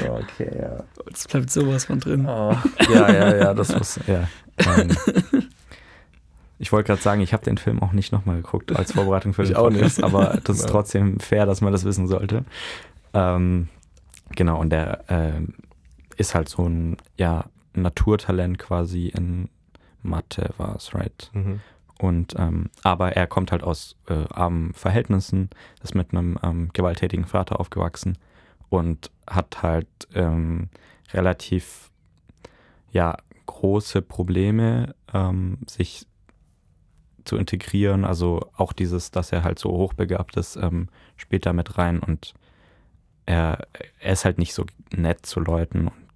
[0.09, 0.83] okay, ja.
[1.11, 2.25] Es bleibt sowas von drin.
[2.25, 2.55] Oh.
[2.89, 4.27] Ja, ja, ja, das muss, ja.
[4.57, 4.95] Ähm,
[6.59, 9.43] ich wollte gerade sagen, ich habe den Film auch nicht nochmal geguckt als Vorbereitung für
[9.43, 12.45] den Podcast, aber das ist trotzdem fair, dass man das wissen sollte.
[13.13, 13.67] Ähm,
[14.35, 15.41] genau, und der äh,
[16.17, 19.49] ist halt so ein ja, Naturtalent quasi in
[20.01, 21.29] Mathe war es, right?
[21.33, 21.61] Mhm.
[21.99, 25.49] Und ähm, aber er kommt halt aus äh, armen Verhältnissen,
[25.81, 28.17] ist mit einem ähm, gewalttätigen Vater aufgewachsen
[28.69, 30.69] und hat halt ähm,
[31.11, 31.91] relativ
[32.91, 33.17] ja
[33.47, 36.05] große Probleme, ähm, sich
[37.25, 38.05] zu integrieren.
[38.05, 42.33] Also auch dieses, dass er halt so hochbegabt ist, ähm, später mit rein und
[43.27, 43.67] er,
[43.99, 46.07] er ist halt nicht so nett zu Leuten und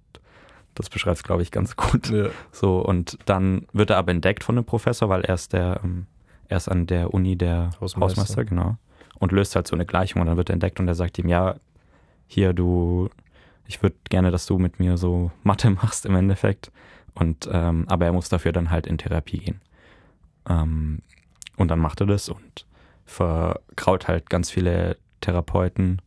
[0.74, 2.08] das beschreibt es, glaube ich, ganz gut.
[2.10, 2.30] Ja.
[2.50, 6.06] So, und dann wird er aber entdeckt von einem Professor, weil er ist der, ähm,
[6.48, 8.22] er ist an der Uni der Hausmeister.
[8.22, 8.76] Hausmeister, genau.
[9.18, 11.28] Und löst halt so eine Gleichung und dann wird er entdeckt und er sagt ihm,
[11.28, 11.56] ja,
[12.26, 13.10] hier, du,
[13.66, 16.72] ich würde gerne, dass du mit mir so Mathe machst im Endeffekt.
[17.14, 19.60] Und ähm, aber er muss dafür dann halt in Therapie gehen.
[20.48, 21.00] Ähm,
[21.58, 22.66] und dann macht er das und
[23.04, 26.00] verkraut halt ganz viele Therapeuten,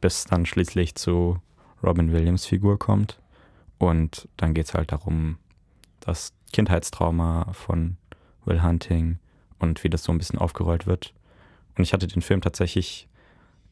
[0.00, 1.38] bis dann schließlich zu
[1.82, 3.20] Robin Williams Figur kommt.
[3.78, 5.38] Und dann geht es halt darum,
[6.00, 7.96] das Kindheitstrauma von
[8.44, 9.18] Will Hunting
[9.58, 11.14] und wie das so ein bisschen aufgerollt wird.
[11.76, 13.08] Und ich hatte den Film tatsächlich,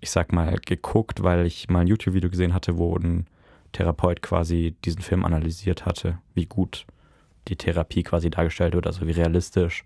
[0.00, 3.26] ich sag mal, geguckt, weil ich mal ein YouTube-Video gesehen hatte, wo ein
[3.72, 6.86] Therapeut quasi diesen Film analysiert hatte, wie gut
[7.48, 9.84] die Therapie quasi dargestellt wird, also wie realistisch,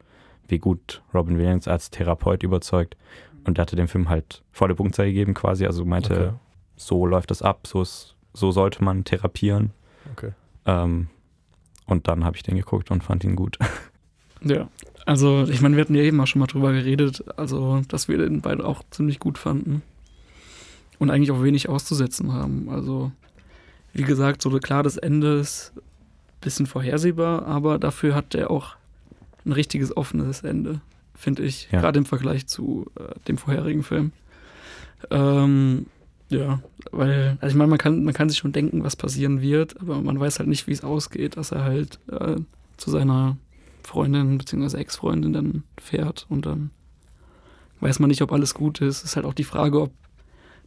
[0.49, 2.97] wie gut Robin Williams als Therapeut überzeugt.
[3.45, 6.33] Und er hatte dem Film halt volle Punktzahl gegeben quasi, also meinte, okay.
[6.77, 9.71] so läuft das ab, so, ist, so sollte man therapieren.
[10.13, 10.33] Okay.
[10.67, 11.09] Ähm,
[11.87, 13.59] und dann habe ich den geguckt und fand ihn gut.
[14.45, 14.69] Ja,
[15.07, 18.19] also ich meine, wir hatten ja eben auch schon mal drüber geredet, also dass wir
[18.19, 19.83] den beide auch ziemlich gut fanden
[20.99, 22.69] und eigentlich auch wenig auszusetzen haben.
[22.69, 23.13] Also
[23.93, 25.83] wie gesagt, so klar, das Ende ist ein
[26.41, 28.75] bisschen vorhersehbar, aber dafür hat er auch
[29.45, 30.81] ein richtiges offenes Ende,
[31.23, 31.69] finde ich.
[31.71, 31.81] Ja.
[31.81, 34.13] Gerade im Vergleich zu äh, dem vorherigen Film.
[35.11, 35.87] Ähm,
[36.29, 36.61] ja,
[36.91, 40.01] weil, also ich meine, man kann, man kann sich schon denken, was passieren wird, aber
[40.01, 42.37] man weiß halt nicht, wie es ausgeht, dass er halt äh,
[42.77, 43.37] zu seiner
[43.85, 44.79] Freundin bzw.
[44.79, 46.71] Ex-Freundin dann fährt und dann
[47.81, 48.99] weiß man nicht, ob alles gut ist.
[48.99, 49.93] Es ist halt auch die Frage, ob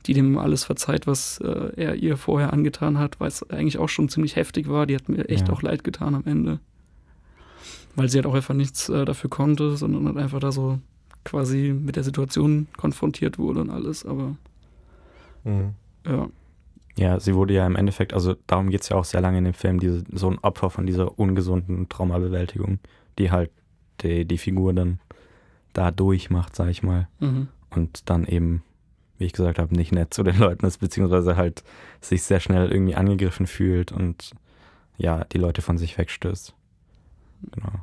[0.06, 3.90] die dem alles verzeiht, was äh, er ihr vorher angetan hat, weil es eigentlich auch
[3.90, 4.86] schon ziemlich heftig war.
[4.86, 5.54] Die hat mir echt ja.
[5.54, 6.60] auch leid getan am Ende.
[7.96, 10.80] Weil sie halt auch einfach nichts äh, dafür konnte, sondern halt einfach da so
[11.24, 14.36] quasi mit der Situation konfrontiert wurde und alles, aber
[15.44, 15.74] mhm.
[16.06, 16.28] ja.
[16.98, 19.44] Ja, sie wurde ja im Endeffekt, also darum geht es ja auch sehr lange in
[19.44, 22.80] dem Film, diese, so ein Opfer von dieser ungesunden Traumabewältigung,
[23.20, 23.52] die halt
[24.02, 25.00] die, die Figur dann
[25.74, 27.10] da durchmacht, sag ich mal.
[27.20, 27.50] Mhm.
[27.70, 28.64] Und dann eben
[29.18, 31.64] wie ich gesagt habe, nicht nett zu den Leuten ist, beziehungsweise halt
[32.02, 34.32] sich sehr schnell irgendwie angegriffen fühlt und
[34.98, 36.54] ja, die Leute von sich wegstößt.
[37.52, 37.74] Genau.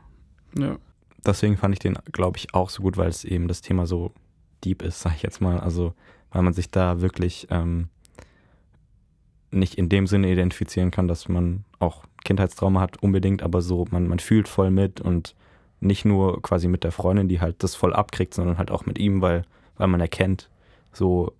[0.56, 0.76] Ja.
[1.24, 4.12] Deswegen fand ich den, glaube ich, auch so gut, weil es eben das Thema so
[4.64, 5.60] deep ist, sag ich jetzt mal.
[5.60, 5.94] Also,
[6.30, 7.88] weil man sich da wirklich ähm,
[9.50, 14.08] nicht in dem Sinne identifizieren kann, dass man auch Kindheitstrauma hat, unbedingt, aber so, man,
[14.08, 15.34] man fühlt voll mit und
[15.80, 18.98] nicht nur quasi mit der Freundin, die halt das voll abkriegt, sondern halt auch mit
[18.98, 19.44] ihm, weil,
[19.76, 20.48] weil man erkennt,
[20.92, 21.32] so,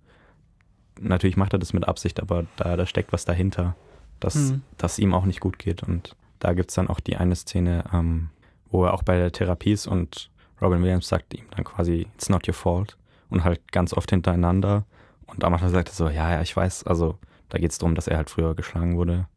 [0.99, 3.75] natürlich macht er das mit Absicht, aber da, da steckt was dahinter,
[4.19, 4.61] dass mhm.
[4.77, 5.83] das ihm auch nicht gut geht.
[5.83, 8.29] Und da gibt es dann auch die eine Szene, ähm,
[8.69, 10.29] wo er auch bei der Therapie ist und
[10.61, 12.97] Robin Williams sagt ihm dann quasi, it's not your fault.
[13.29, 14.85] Und halt ganz oft hintereinander.
[15.25, 17.17] Und am Anfang sagt er so, ja, ja, ich weiß, also
[17.47, 19.27] da geht es darum, dass er halt früher geschlagen wurde.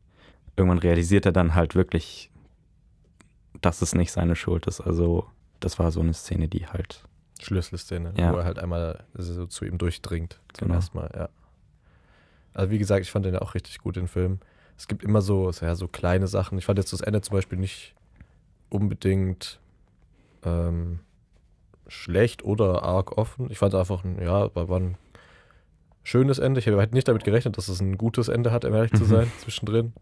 [0.56, 2.30] irgendwann realisiert er dann halt wirklich,
[3.60, 4.80] dass es nicht seine Schuld ist.
[4.80, 5.26] Also
[5.60, 7.04] das war so eine Szene, die halt.
[7.40, 8.32] Schlüsselszene, ja.
[8.32, 10.40] wo er halt einmal so zu ihm durchdringt.
[10.54, 10.78] Zum genau.
[10.78, 11.28] ersten Mal, ja.
[12.52, 14.40] Also wie gesagt, ich fand den ja auch richtig gut, den Film.
[14.78, 16.58] Es gibt immer so, ja, so kleine Sachen.
[16.58, 17.94] Ich fand jetzt das Ende zum Beispiel nicht
[18.68, 19.58] unbedingt
[20.44, 21.00] ähm,
[21.88, 23.50] schlecht oder arg offen.
[23.50, 24.96] Ich fand einfach, ja, war, ein
[26.02, 26.60] schönes Ende.
[26.60, 29.04] Ich habe halt nicht damit gerechnet, dass es ein gutes Ende hat, um ehrlich zu
[29.04, 29.08] mhm.
[29.08, 29.92] sein, zwischendrin.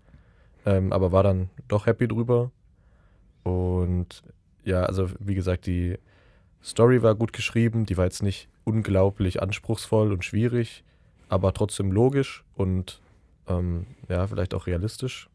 [0.67, 2.51] Ähm, aber war dann doch happy drüber.
[3.43, 4.23] Und
[4.65, 5.99] ja, also wie gesagt, die
[6.63, 7.87] Story war gut geschrieben.
[7.87, 10.85] Die war jetzt nicht unglaublich anspruchsvoll und schwierig,
[11.29, 13.01] aber trotzdem logisch und
[13.49, 15.29] ähm, ja, vielleicht auch realistisch.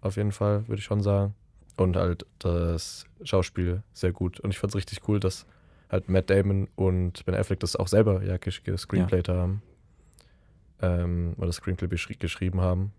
[0.00, 1.34] Auf jeden Fall, würde ich schon sagen.
[1.76, 4.40] Und halt das Schauspiel sehr gut.
[4.40, 5.46] Und ich fand es richtig cool, dass
[5.90, 9.34] halt Matt Damon und Ben Affleck das auch selber ja gescreenplayt ja.
[9.34, 9.62] haben.
[10.82, 12.92] Ähm, oder Screenplay geschrieben haben.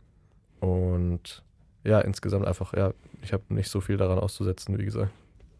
[0.59, 1.43] Und
[1.83, 5.11] ja, insgesamt einfach, ja, ich habe nicht so viel daran auszusetzen, wie gesagt.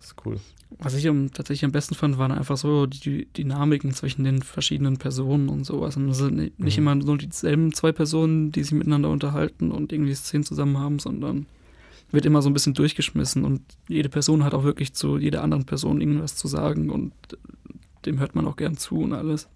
[0.02, 0.40] Das ist cool.
[0.80, 4.98] Was ich um, tatsächlich am besten fand, waren einfach so die Dynamiken zwischen den verschiedenen
[4.98, 5.96] Personen und sowas.
[5.96, 6.84] Und es sind nicht mhm.
[6.84, 11.46] immer nur dieselben zwei Personen, die sich miteinander unterhalten und irgendwie Szenen zusammen haben, sondern
[12.10, 15.66] wird immer so ein bisschen durchgeschmissen und jede Person hat auch wirklich zu jeder anderen
[15.66, 17.14] Person irgendwas zu sagen und
[18.06, 19.48] dem hört man auch gern zu und alles.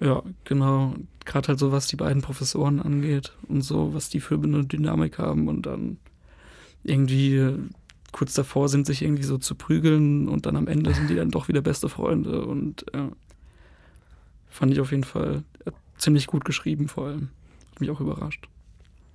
[0.00, 0.94] Ja, genau.
[1.24, 5.18] Gerade halt so, was die beiden Professoren angeht und so, was die für eine Dynamik
[5.18, 5.98] haben und dann
[6.84, 7.52] irgendwie
[8.12, 11.30] kurz davor sind, sich irgendwie so zu prügeln und dann am Ende sind die dann
[11.30, 13.10] doch wieder beste Freunde und ja,
[14.48, 15.42] fand ich auf jeden Fall
[15.98, 17.28] ziemlich gut geschrieben vor allem.
[17.72, 18.48] Hat mich auch überrascht.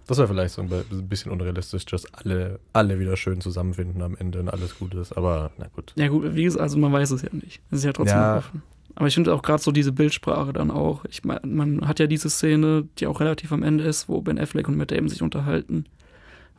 [0.07, 4.41] Das wäre vielleicht so ein bisschen unrealistisch, dass alle, alle wieder schön zusammenfinden am Ende
[4.41, 5.93] und alles gut ist, aber na gut.
[5.95, 7.61] Ja gut, wie gesagt, also man weiß es ja nicht.
[7.71, 8.37] Es ist ja trotzdem ja.
[8.37, 8.61] offen.
[8.95, 11.05] Aber ich finde auch gerade so diese Bildsprache dann auch.
[11.05, 14.37] Ich meine, man hat ja diese Szene, die auch relativ am Ende ist, wo Ben
[14.37, 15.85] Affleck und Matt Damon sich unterhalten,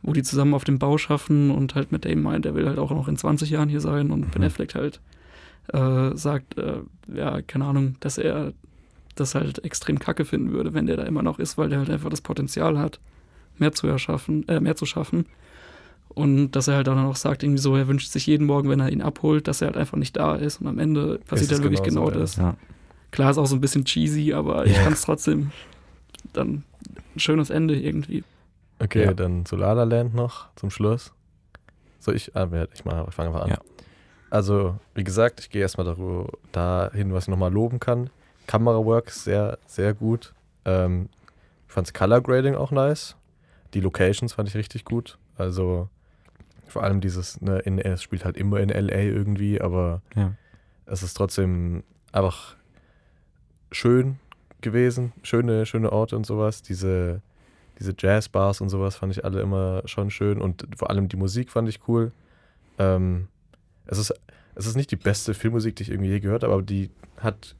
[0.01, 2.79] wo die zusammen auf dem Bau schaffen und halt Matt Damon meint, er will halt
[2.79, 4.31] auch noch in 20 Jahren hier sein und mhm.
[4.31, 5.01] Ben Affleck halt
[5.73, 6.79] äh, sagt, äh,
[7.13, 8.53] ja, keine Ahnung, dass er
[9.15, 11.89] das halt extrem kacke finden würde, wenn der da immer noch ist, weil der halt
[11.89, 12.99] einfach das Potenzial hat
[13.57, 15.25] mehr zu erschaffen, äh, mehr zu schaffen.
[16.09, 18.79] Und dass er halt dann auch sagt, irgendwie so, er wünscht sich jeden Morgen, wenn
[18.79, 20.61] er ihn abholt, dass er halt einfach nicht da ist.
[20.61, 22.37] Und am Ende passiert halt wirklich genau so, das.
[22.37, 22.55] Ja.
[23.11, 24.71] Klar ist auch so ein bisschen cheesy, aber ja.
[24.71, 25.51] ich fand es trotzdem
[26.31, 26.63] dann
[27.15, 28.23] ein schönes Ende irgendwie.
[28.79, 29.13] Okay, ja.
[29.13, 31.13] dann zu La La Land noch zum Schluss.
[31.99, 33.49] So, ich, ah, ich, mal, ich fange einfach an.
[33.49, 33.57] Ja.
[34.29, 35.85] Also, wie gesagt, ich gehe erstmal
[36.51, 38.09] dahin, was ich nochmal loben kann.
[38.47, 40.33] Kamerawork sehr, sehr gut.
[40.65, 41.09] Ähm,
[41.67, 43.15] ich fand das Color Grading auch nice.
[43.73, 45.17] Die Locations fand ich richtig gut.
[45.37, 45.89] Also
[46.67, 50.33] vor allem dieses, ne, in, es spielt halt immer in LA irgendwie, aber ja.
[50.85, 52.55] es ist trotzdem einfach
[53.71, 54.19] schön
[54.61, 55.13] gewesen.
[55.23, 56.61] Schöne, schöne Orte und sowas.
[56.61, 57.21] Diese,
[57.79, 61.51] diese Jazzbars und sowas fand ich alle immer schon schön und vor allem die Musik
[61.51, 62.11] fand ich cool.
[62.77, 63.27] Ähm,
[63.85, 64.13] es, ist,
[64.55, 67.55] es ist nicht die beste Filmmusik, die ich irgendwie je gehört habe, aber die hat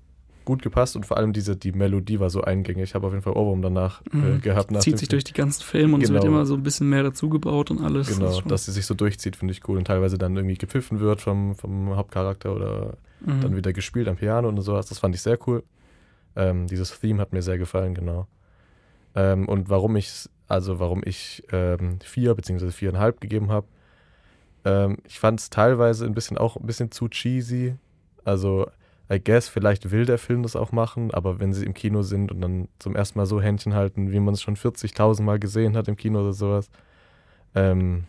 [0.46, 2.84] gut gepasst und vor allem diese, die Melodie war so eingängig.
[2.84, 4.42] Ich habe auf jeden Fall Ohrwurm danach äh, mhm.
[4.42, 4.72] gehabt.
[4.72, 6.04] Nach zieht sich durch die ganzen Filme und genau.
[6.04, 6.36] es wird genau.
[6.36, 8.08] immer so ein bisschen mehr dazugebaut und alles.
[8.08, 11.00] Genau, das dass sie sich so durchzieht, finde ich cool und teilweise dann irgendwie gepfiffen
[11.00, 13.42] wird vom, vom Hauptcharakter oder mhm.
[13.42, 14.86] dann wieder gespielt am Piano und sowas.
[14.86, 15.64] Das fand ich sehr cool.
[16.36, 18.28] Ähm, dieses Theme hat mir sehr gefallen, genau.
[19.16, 23.68] Ähm, und warum ich, also warum ich ähm, vier beziehungsweise viereinhalb gegeben habe,
[24.66, 27.76] ähm, ich fand es teilweise ein bisschen auch ein bisschen zu cheesy.
[28.24, 28.68] Also
[29.12, 32.32] I guess, vielleicht will der Film das auch machen, aber wenn sie im Kino sind
[32.32, 35.78] und dann zum ersten Mal so Händchen halten, wie man es schon 40.000 Mal gesehen
[35.78, 36.70] hat im Kino oder sowas,
[37.54, 38.06] ähm,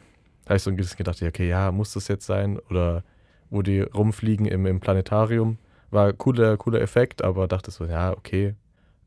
[0.46, 2.58] habe ich so ein bisschen gedacht, okay, ja, muss das jetzt sein?
[2.70, 3.04] Oder
[3.50, 5.58] wo die rumfliegen im, im Planetarium,
[5.90, 8.54] war cooler, cooler Effekt, aber dachte so, ja, okay.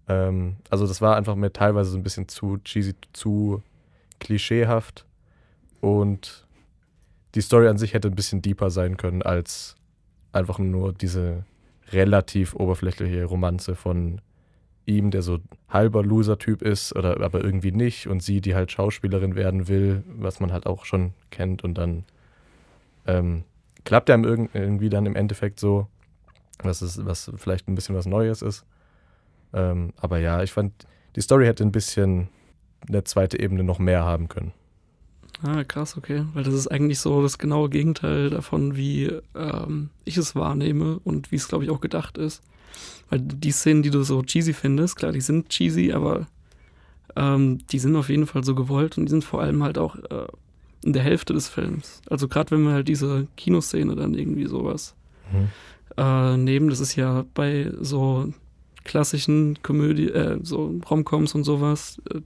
[0.09, 3.63] Ähm, also das war einfach mir teilweise so ein bisschen zu cheesy, zu
[4.19, 5.05] klischeehaft
[5.79, 6.45] und
[7.35, 9.75] die Story an sich hätte ein bisschen deeper sein können als
[10.33, 11.45] einfach nur diese
[11.91, 14.21] relativ oberflächliche Romanze von
[14.85, 15.39] ihm, der so
[15.69, 20.39] halber Loser-Typ ist, oder aber irgendwie nicht, und sie, die halt Schauspielerin werden will, was
[20.39, 22.03] man halt auch schon kennt, und dann
[23.05, 23.43] ähm,
[23.85, 25.87] klappt er irgendwie dann im Endeffekt so,
[26.63, 28.65] was, ist, was vielleicht ein bisschen was Neues ist.
[29.53, 30.73] Ähm, aber ja, ich fand,
[31.15, 32.29] die Story hätte ein bisschen
[32.87, 34.53] eine zweite Ebene noch mehr haben können.
[35.41, 36.25] Ah, krass, okay.
[36.33, 41.31] Weil das ist eigentlich so das genaue Gegenteil davon, wie ähm, ich es wahrnehme und
[41.31, 42.41] wie es, glaube ich, auch gedacht ist.
[43.09, 46.27] Weil die Szenen, die du so cheesy findest, klar, die sind cheesy, aber
[47.15, 49.95] ähm, die sind auf jeden Fall so gewollt und die sind vor allem halt auch
[49.95, 50.27] äh,
[50.83, 52.01] in der Hälfte des Films.
[52.09, 54.95] Also gerade wenn wir halt diese Kinoszene dann irgendwie sowas
[55.31, 55.49] mhm.
[55.97, 58.31] äh, nehmen, das ist ja bei so
[58.83, 62.21] klassischen Komödie, äh, so Romcoms und sowas, äh,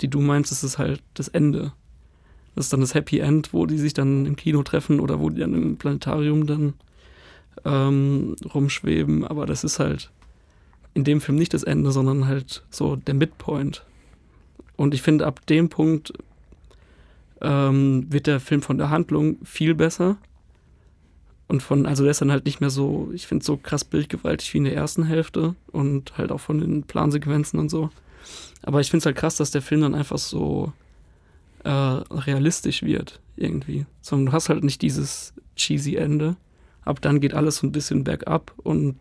[0.00, 1.72] die du meinst, ist halt das Ende
[2.54, 5.30] Das ist dann das Happy End, wo die sich dann im Kino treffen oder wo
[5.30, 6.74] die dann im Planetarium dann
[7.64, 9.24] ähm, rumschweben.
[9.24, 10.10] Aber das ist halt
[10.94, 13.84] in dem Film nicht das Ende, sondern halt so der Midpoint.
[14.76, 16.12] Und ich finde, ab dem Punkt
[17.40, 20.16] ähm, wird der Film von der Handlung viel besser.
[21.48, 24.52] Und von, also der ist dann halt nicht mehr so, ich finde, so krass bildgewaltig
[24.54, 27.90] wie in der ersten Hälfte und halt auch von den Plansequenzen und so.
[28.62, 30.72] Aber ich finde es halt krass, dass der Film dann einfach so
[31.64, 33.86] äh, realistisch wird, irgendwie.
[34.00, 36.36] Sondern du hast halt nicht dieses cheesy Ende.
[36.84, 38.96] Ab dann geht alles so ein bisschen bergab und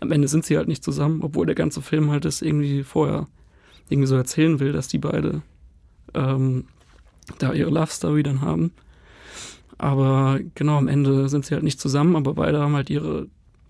[0.00, 3.28] am Ende sind sie halt nicht zusammen, obwohl der ganze Film halt das irgendwie vorher
[3.88, 5.42] irgendwie so erzählen will, dass die beide
[6.14, 6.64] ähm,
[7.38, 8.72] da ihre Love Story dann haben.
[9.78, 13.26] Aber genau am Ende sind sie halt nicht zusammen, aber beide haben halt ihre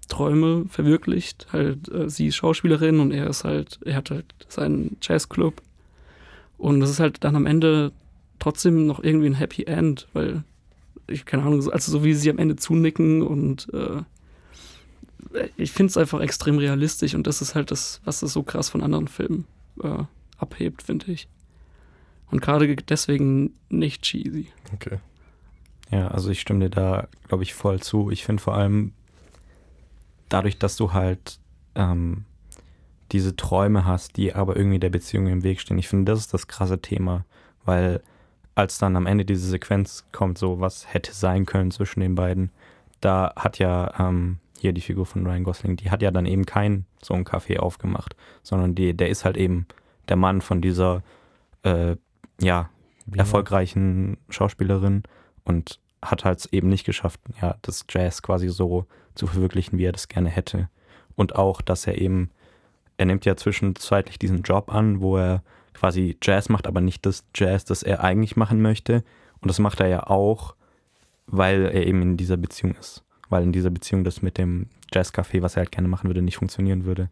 [0.08, 1.46] Träume verwirklicht.
[1.52, 5.62] Halt, äh, sie ist Schauspielerin und er ist halt, er hat halt seinen Jazzclub.
[6.58, 7.92] Und das ist halt dann am Ende
[8.38, 10.44] trotzdem noch irgendwie ein Happy End, weil
[11.06, 14.02] ich keine Ahnung, also so wie sie am Ende zunicken und äh,
[15.56, 18.68] ich finde es einfach extrem realistisch und das ist halt das, was es so krass
[18.68, 19.46] von anderen Filmen
[19.82, 20.04] äh,
[20.36, 21.28] abhebt, finde ich.
[22.30, 24.48] Und gerade deswegen nicht cheesy.
[24.72, 24.98] Okay.
[25.92, 28.10] Ja, also ich stimme dir da, glaube ich, voll zu.
[28.10, 28.92] Ich finde vor allem
[30.30, 31.38] dadurch, dass du halt
[31.74, 32.24] ähm,
[33.12, 35.78] diese Träume hast, die aber irgendwie der Beziehung im Weg stehen.
[35.78, 37.26] Ich finde, das ist das krasse Thema,
[37.66, 38.02] weil
[38.54, 42.50] als dann am Ende diese Sequenz kommt, so was hätte sein können zwischen den beiden,
[43.00, 46.46] da hat ja ähm, hier die Figur von Ryan Gosling, die hat ja dann eben
[46.46, 49.66] kein so ein Café aufgemacht, sondern die, der ist halt eben
[50.08, 51.02] der Mann von dieser
[51.64, 51.96] äh,
[52.40, 52.70] ja,
[53.14, 55.02] erfolgreichen Schauspielerin
[55.44, 59.92] und hat halt eben nicht geschafft, ja, das Jazz quasi so zu verwirklichen, wie er
[59.92, 60.68] das gerne hätte.
[61.14, 62.30] Und auch, dass er eben,
[62.96, 65.42] er nimmt ja zwischenzeitlich diesen Job an, wo er
[65.74, 69.04] quasi Jazz macht, aber nicht das Jazz, das er eigentlich machen möchte.
[69.40, 70.54] Und das macht er ja auch,
[71.26, 75.42] weil er eben in dieser Beziehung ist weil in dieser Beziehung das mit dem Jazzcafé,
[75.42, 77.08] was er halt gerne machen würde, nicht funktionieren würde.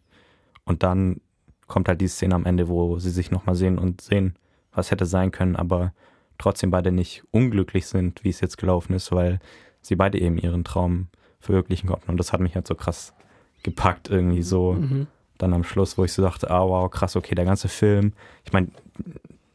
[0.64, 1.20] Und dann
[1.66, 4.36] kommt halt die Szene am Ende, wo sie sich nochmal sehen und sehen,
[4.72, 5.92] was hätte sein können, aber
[6.40, 9.40] trotzdem beide nicht unglücklich sind, wie es jetzt gelaufen ist, weil
[9.80, 12.10] sie beide eben ihren Traum verwirklichen konnten.
[12.10, 13.14] Und das hat mich halt so krass
[13.62, 15.06] gepackt, irgendwie so mhm.
[15.38, 18.12] dann am Schluss, wo ich so dachte, ah wow, krass, okay, der ganze Film.
[18.44, 18.68] Ich meine,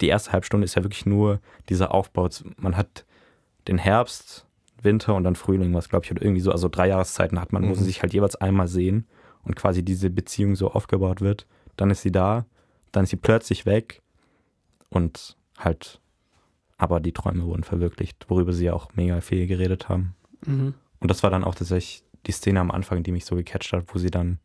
[0.02, 2.30] die erste Halbstunde ist ja wirklich nur dieser Aufbau.
[2.58, 3.06] Man hat
[3.68, 4.46] den Herbst,
[4.82, 7.64] Winter und dann Frühling, was glaube ich, oder irgendwie so, also drei Jahreszeiten hat man,
[7.64, 7.70] mhm.
[7.70, 9.08] wo sie sich halt jeweils einmal sehen
[9.44, 11.46] und quasi diese Beziehung so aufgebaut wird.
[11.76, 12.46] Dann ist sie da,
[12.92, 14.02] dann ist sie plötzlich weg
[14.90, 16.00] und halt,
[16.78, 20.16] aber die Träume wurden verwirklicht, worüber sie ja auch mega viel geredet haben.
[20.46, 20.74] Mhm.
[21.00, 23.86] Und das war dann auch tatsächlich die Szene am Anfang, die mich so gecatcht hat,
[23.94, 24.40] wo sie dann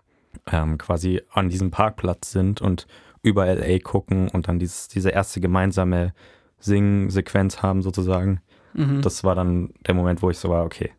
[0.50, 2.86] ähm, quasi an diesem Parkplatz sind und
[3.22, 6.14] über LA gucken und dann dieses, diese erste gemeinsame
[6.58, 8.40] Sing-Sequenz haben sozusagen.
[8.74, 9.02] Mhm.
[9.02, 10.90] Das war dann der Moment, wo ich so war, okay,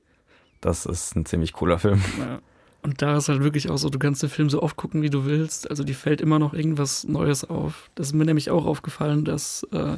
[0.60, 2.02] das ist ein ziemlich cooler Film.
[2.20, 2.40] Ja.
[2.84, 5.12] Und da ist halt wirklich auch so, du kannst den Film so oft gucken, wie
[5.12, 5.70] du willst.
[5.70, 7.92] Also die fällt immer noch irgendwas Neues auf.
[7.94, 9.98] Das ist mir nämlich auch aufgefallen, dass äh,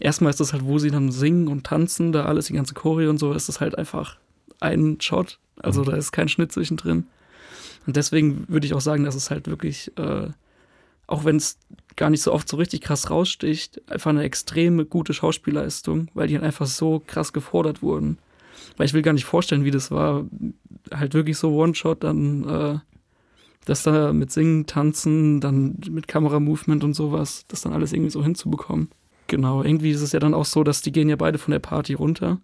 [0.00, 3.10] erstmal ist das halt, wo sie dann singen und tanzen, da alles, die ganze Choreo
[3.10, 4.16] und so, ist das halt einfach
[4.60, 5.38] ein Shot.
[5.56, 5.86] Also mhm.
[5.86, 7.06] da ist kein Schnitt zwischendrin.
[7.86, 10.28] Und deswegen würde ich auch sagen, dass es halt wirklich, äh,
[11.06, 11.58] auch wenn es
[11.96, 13.82] gar nicht so oft so richtig krass raussticht.
[13.90, 18.18] Einfach eine extreme gute Schauspielleistung, weil die halt einfach so krass gefordert wurden.
[18.76, 20.24] Weil ich will gar nicht vorstellen, wie das war.
[20.92, 22.78] Halt wirklich so One-Shot, dann äh,
[23.64, 28.22] das da mit Singen, Tanzen, dann mit Kameramovement und sowas, das dann alles irgendwie so
[28.22, 28.88] hinzubekommen.
[29.32, 31.58] Genau, irgendwie ist es ja dann auch so, dass die gehen ja beide von der
[31.58, 32.38] Party runter.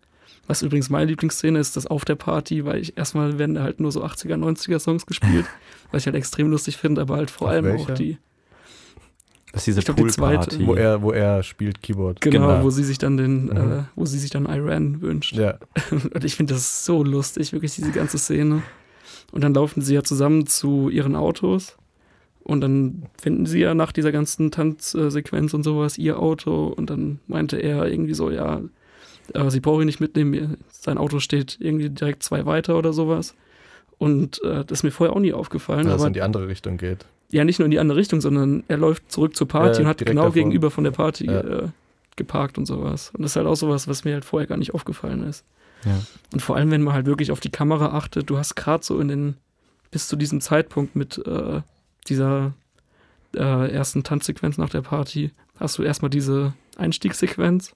[0.46, 3.78] Was übrigens meine Lieblingsszene ist, das auf der Party, weil ich erstmal werden da halt
[3.78, 5.44] nur so 80er, 90er Songs gespielt,
[5.92, 7.92] was ich halt extrem lustig finde, aber halt vor Auf allem welcher?
[7.92, 8.16] auch die.
[9.52, 10.56] Das ist diese glaub, Poolparty.
[10.56, 12.22] Die wo er, wo er spielt Keyboard.
[12.22, 12.62] Genau, genau.
[12.62, 13.50] wo sie sich dann den, mhm.
[13.50, 15.34] äh, wo sie sich dann Iran wünscht.
[15.34, 15.58] Ja.
[15.90, 18.62] Und ich finde das so lustig, wirklich diese ganze Szene.
[19.30, 21.76] Und dann laufen sie ja zusammen zu ihren Autos.
[22.44, 26.66] Und dann finden sie ja nach dieser ganzen Tanzsequenz und sowas ihr Auto.
[26.68, 28.62] Und dann meinte er irgendwie so, ja,
[29.34, 30.56] äh, sie brauchen ihn nicht mitnehmen.
[30.70, 33.34] Sein Auto steht irgendwie direkt zwei weiter oder sowas.
[33.98, 35.86] Und äh, das ist mir vorher auch nie aufgefallen.
[35.86, 38.64] Dass es in die andere Richtung geht ja nicht nur in die andere Richtung, sondern
[38.68, 40.34] er läuft zurück zur Party ja, und hat genau davor.
[40.34, 41.40] gegenüber von der Party ja.
[41.40, 41.68] äh,
[42.16, 43.10] geparkt und sowas.
[43.14, 45.44] Und das ist halt auch sowas, was mir halt vorher gar nicht aufgefallen ist.
[45.84, 46.00] Ja.
[46.32, 48.98] Und vor allem, wenn man halt wirklich auf die Kamera achtet, du hast gerade so
[48.98, 49.34] in den,
[49.90, 51.60] bis zu diesem Zeitpunkt mit äh,
[52.08, 52.52] dieser
[53.34, 57.74] äh, ersten Tanzsequenz nach der Party, hast du erstmal diese Einstiegssequenz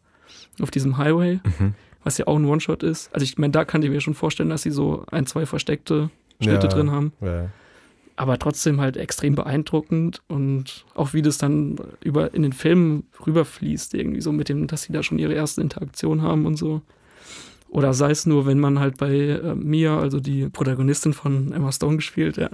[0.60, 1.74] auf diesem Highway, mhm.
[2.04, 3.12] was ja auch ein One-Shot ist.
[3.14, 6.10] Also ich meine, da kann ich mir schon vorstellen, dass sie so ein, zwei versteckte
[6.40, 7.12] Schnitte drin haben.
[7.20, 7.50] Ja.
[8.16, 13.94] aber trotzdem halt extrem beeindruckend und auch wie das dann über in den Filmen rüberfließt,
[13.94, 16.82] irgendwie so mit dem, dass sie da schon ihre erste Interaktion haben und so.
[17.70, 21.72] Oder sei es nur, wenn man halt bei äh, Mia, also die Protagonistin von Emma
[21.72, 22.50] Stone gespielt, ja,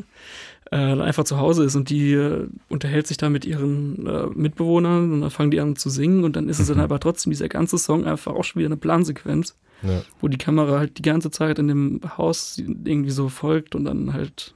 [0.71, 5.12] äh, einfach zu Hause ist und die äh, unterhält sich da mit ihren äh, Mitbewohnern
[5.12, 6.85] und dann fangen die an zu singen und dann ist es dann mhm.
[6.85, 10.03] aber trotzdem dieser ganze Song einfach auch schon wieder eine Plansequenz, ja.
[10.21, 14.12] wo die Kamera halt die ganze Zeit in dem Haus irgendwie so folgt und dann
[14.12, 14.55] halt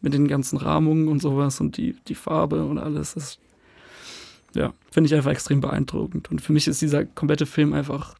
[0.00, 3.14] mit den ganzen Rahmungen und sowas und die, die Farbe und alles.
[3.14, 3.38] Das,
[4.54, 6.30] ja, finde ich einfach extrem beeindruckend.
[6.30, 8.14] Und für mich ist dieser komplette Film einfach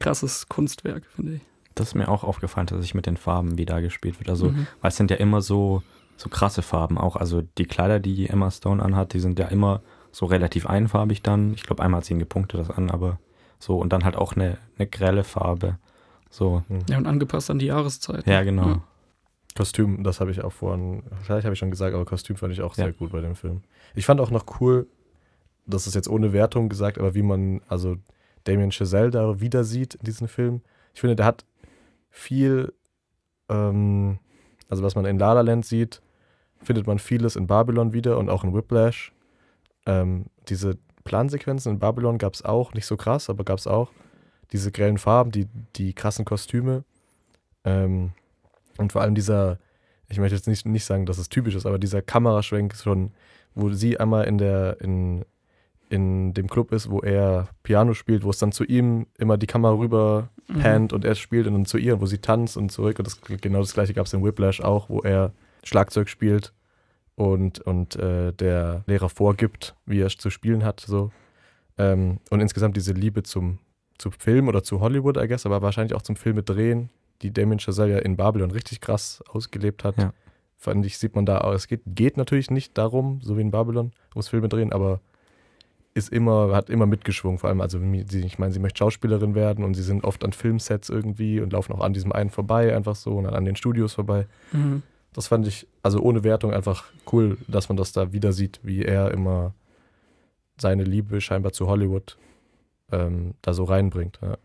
[0.00, 1.40] krasses Kunstwerk, finde ich.
[1.74, 4.30] Das ist mir auch aufgefallen, dass ich mit den Farben, wie da gespielt wird.
[4.30, 4.66] Also, mhm.
[4.80, 5.82] weil es sind ja immer so,
[6.16, 7.16] so krasse Farben auch.
[7.16, 11.54] Also die Kleider, die Emma Stone anhat, die sind ja immer so relativ einfarbig dann.
[11.54, 13.18] Ich glaube, einmal hat sie ihn gepunktet das an, aber
[13.58, 15.78] so und dann halt auch eine, eine grelle Farbe.
[16.30, 16.62] So.
[16.68, 16.80] Mhm.
[16.88, 18.26] Ja, und angepasst an die Jahreszeit.
[18.26, 18.68] Ja, genau.
[18.68, 18.82] Ja.
[19.56, 22.60] Kostüm, das habe ich auch vorhin, vielleicht habe ich schon gesagt, aber Kostüm fand ich
[22.60, 22.92] auch sehr ja.
[22.92, 23.62] gut bei dem Film.
[23.94, 24.88] Ich fand auch noch cool,
[25.64, 27.96] das ist jetzt ohne Wertung gesagt, aber wie man also
[28.44, 30.60] Damien Chazelle da wieder sieht in diesem Film.
[30.92, 31.44] Ich finde, der hat
[32.10, 32.72] viel,
[33.48, 34.18] ähm,
[34.68, 36.02] also was man in La La Land sieht,
[36.64, 39.12] findet man vieles in Babylon wieder und auch in Whiplash.
[39.86, 43.90] Ähm, diese Plansequenzen in Babylon gab es auch, nicht so krass, aber gab es auch.
[44.52, 45.46] Diese grellen Farben, die,
[45.76, 46.84] die krassen Kostüme.
[47.64, 48.12] Ähm,
[48.78, 49.58] und vor allem dieser,
[50.08, 53.12] ich möchte jetzt nicht, nicht sagen, dass es typisch ist, aber dieser Kameraschwenk ist schon,
[53.54, 55.24] wo sie einmal in der, in,
[55.90, 59.46] in dem Club ist, wo er Piano spielt, wo es dann zu ihm immer die
[59.46, 60.88] Kamera rüber mhm.
[60.92, 62.98] und er spielt und dann zu ihr, wo sie tanzt und zurück.
[62.98, 65.32] Und das, genau das gleiche gab es in Whiplash auch, wo er
[65.64, 66.52] Schlagzeug spielt
[67.16, 70.80] und, und äh, der Lehrer vorgibt, wie er zu spielen hat.
[70.80, 71.10] So.
[71.78, 73.58] Ähm, und insgesamt diese Liebe zum,
[73.98, 76.90] zum Film oder zu Hollywood, I guess, aber wahrscheinlich auch zum Filme drehen
[77.22, 79.96] die Damien Chazelle ja in Babylon richtig krass ausgelebt hat.
[79.96, 80.12] Ja.
[80.56, 83.92] Fand ich, sieht man da, es geht, geht natürlich nicht darum, so wie in Babylon,
[84.14, 85.00] ums Filme drehen, aber
[85.94, 89.74] ist immer, hat immer mitgeschwungen, vor allem, also ich meine, sie möchte Schauspielerin werden und
[89.74, 93.16] sie sind oft an Filmsets irgendwie und laufen auch an diesem einen vorbei, einfach so,
[93.16, 94.26] und dann an den Studios vorbei.
[94.52, 94.82] Mhm.
[95.14, 98.82] Das fand ich, also ohne Wertung, einfach cool, dass man das da wieder sieht, wie
[98.82, 99.54] er immer
[100.58, 102.16] seine Liebe scheinbar zu Hollywood
[102.92, 104.18] ähm, da so reinbringt.
[104.20, 104.36] Ja.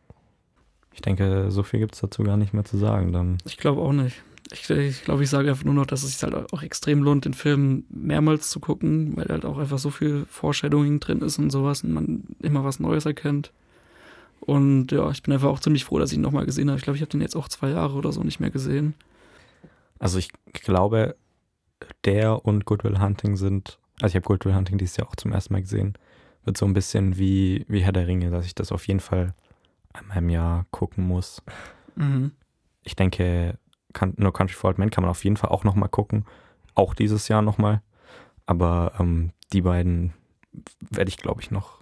[0.94, 3.12] Ich denke, so viel gibt es dazu gar nicht mehr zu sagen.
[3.12, 3.38] Dann.
[3.46, 4.22] Ich glaube auch nicht.
[4.52, 7.26] Ich, ich glaube, ich sage einfach nur noch, dass es sich halt auch extrem lohnt,
[7.26, 11.52] den Film mehrmals zu gucken, weil halt auch einfach so viel Foreshadowing drin ist und
[11.52, 13.52] sowas und man immer was Neues erkennt.
[14.40, 16.78] Und ja, ich bin einfach auch ziemlich froh, dass ich ihn nochmal gesehen habe.
[16.78, 18.96] Ich glaube, ich habe den jetzt auch zwei Jahre oder so nicht mehr gesehen.
[20.00, 21.16] Also ich glaube,
[22.06, 25.54] der und Goodwill Hunting sind, also ich habe Goodwill Hunting dieses Jahr auch zum ersten
[25.54, 25.97] Mal gesehen,
[26.45, 29.34] wird so ein bisschen wie, wie Herr der Ringe, dass ich das auf jeden Fall
[29.93, 31.41] einmal im Jahr gucken muss.
[31.95, 32.32] Mhm.
[32.84, 33.58] Ich denke,
[33.93, 36.26] kann, No Country for Old Men kann man auf jeden Fall auch nochmal gucken.
[36.76, 37.82] Auch dieses Jahr nochmal.
[38.45, 40.14] Aber ähm, die beiden
[40.89, 41.82] werde ich, glaube ich, noch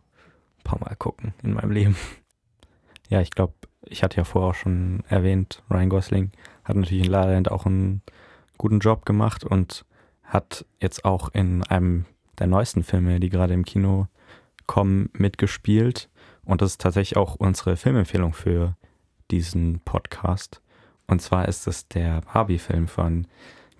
[0.59, 1.95] ein paar Mal gucken in meinem Leben.
[3.09, 3.53] Ja, ich glaube,
[3.85, 6.31] ich hatte ja vorher auch schon erwähnt, Ryan Gosling
[6.67, 8.01] hat natürlich in La La Land auch einen
[8.57, 9.85] guten Job gemacht und
[10.23, 12.05] hat jetzt auch in einem
[12.39, 14.07] der neuesten Filme, die gerade im Kino
[14.65, 16.09] kommen, mitgespielt.
[16.43, 18.75] Und das ist tatsächlich auch unsere Filmempfehlung für
[19.31, 20.61] diesen Podcast.
[21.07, 23.27] Und zwar ist es der Barbie-Film von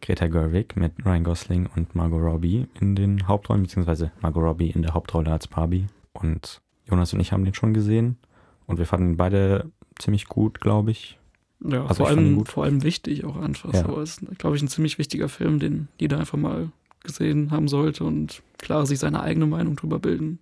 [0.02, 4.82] Greta Gerwig mit Ryan Gosling und Margot Robbie in den Hauptrollen, beziehungsweise Margot Robbie in
[4.82, 5.88] der Hauptrolle als Barbie.
[6.14, 8.18] Und Jonas und ich haben den schon gesehen
[8.66, 11.20] und wir fanden ihn beide ziemlich gut, glaube ich.
[11.60, 13.74] Ja, also vor, allem, vor allem wichtig auch einfach.
[13.74, 13.86] Ja.
[13.86, 16.70] So ist, glaube ich, ein ziemlich wichtiger Film, den jeder einfach mal
[17.04, 20.40] gesehen haben sollte und klar sich seine eigene Meinung drüber bilden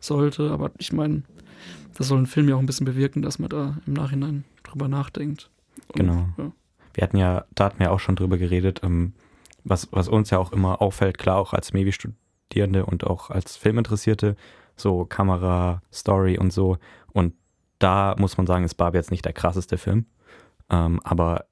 [0.00, 0.50] sollte.
[0.50, 1.22] Aber ich meine,
[1.96, 4.88] das soll ein Film ja auch ein bisschen bewirken, dass man da im Nachhinein drüber
[4.88, 5.50] nachdenkt.
[5.88, 6.28] Und, genau.
[6.36, 6.52] Ja.
[6.94, 9.12] Wir hatten ja, da hatten wir auch schon drüber geredet, ähm,
[9.64, 14.34] was, was uns ja auch immer auffällt, klar auch als Mevi-Studierende und auch als Filminteressierte,
[14.76, 16.78] so Kamera, Story und so.
[17.12, 17.34] Und
[17.78, 20.06] da muss man sagen, ist Barbie jetzt nicht der krasseste Film.
[20.70, 21.46] Ähm, aber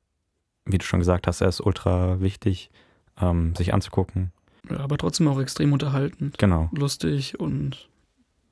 [0.64, 2.71] wie du schon gesagt hast, er ist ultra wichtig,
[3.21, 4.33] ähm, sich anzugucken.
[4.69, 6.39] Ja, aber trotzdem auch extrem unterhaltend.
[6.39, 6.71] Genau.
[6.73, 7.89] Lustig und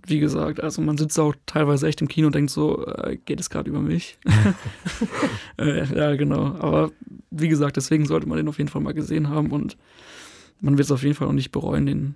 [0.06, 3.40] wie gesagt, also man sitzt auch teilweise echt im Kino und denkt so, äh, geht
[3.40, 4.18] es gerade über mich?
[5.58, 6.56] äh, ja, genau.
[6.58, 6.92] Aber
[7.30, 9.76] wie gesagt, deswegen sollte man den auf jeden Fall mal gesehen haben und
[10.60, 12.14] man wird es auf jeden Fall auch nicht bereuen, den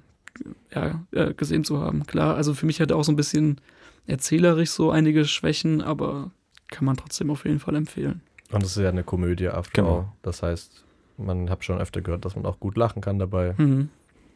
[0.74, 2.06] ja, äh, gesehen zu haben.
[2.06, 3.60] Klar, also für mich hat er auch so ein bisschen
[4.06, 6.30] erzählerisch so einige Schwächen, aber
[6.68, 8.20] kann man trotzdem auf jeden Fall empfehlen.
[8.50, 10.12] Und es ist ja eine Komödie, after genau.
[10.22, 10.84] Das heißt,
[11.18, 13.90] man hat schon öfter gehört, dass man auch gut lachen kann dabei, mhm.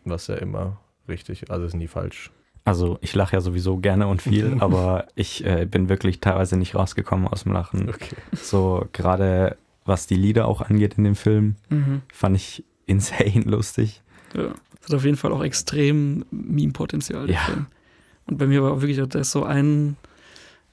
[0.05, 2.31] was ja immer richtig, also ist nie falsch.
[2.65, 6.75] Also ich lache ja sowieso gerne und viel, aber ich äh, bin wirklich teilweise nicht
[6.75, 7.89] rausgekommen aus dem Lachen.
[7.89, 8.17] Okay.
[8.33, 12.03] So gerade was die Lieder auch angeht in dem Film, mhm.
[12.13, 14.03] fand ich insane lustig.
[14.35, 17.31] Ja, das hat auf jeden Fall auch extrem Meme-Potenzial.
[17.31, 17.67] Ja.
[18.27, 19.97] Und bei mir war wirklich, da ist so ein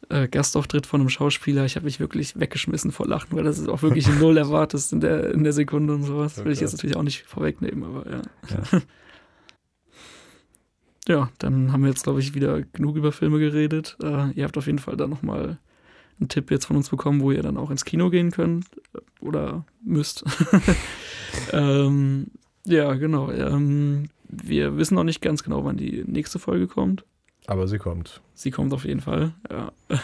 [0.10, 3.70] äh, Gastauftritt von einem Schauspieler, ich habe mich wirklich weggeschmissen vor Lachen, weil das ist
[3.70, 6.38] auch wirklich null erwartest in der, in der Sekunde und sowas.
[6.38, 6.46] Okay.
[6.46, 8.22] Will ich jetzt natürlich auch nicht vorwegnehmen, aber ja.
[8.50, 8.82] Ja,
[11.08, 13.98] ja dann haben wir jetzt, glaube ich, wieder genug über Filme geredet.
[14.02, 15.60] Äh, ihr habt auf jeden Fall da nochmal
[16.20, 18.66] einen Tipp jetzt von uns bekommen, wo ihr dann auch ins Kino gehen könnt
[19.22, 20.26] oder müsst.
[21.54, 22.28] ähm,
[22.66, 23.32] ja, genau.
[23.32, 27.06] Ähm, wir wissen noch nicht ganz genau, wann die nächste Folge kommt.
[27.50, 28.22] Aber sie kommt.
[28.36, 29.72] Sie kommt auf jeden Fall, ja.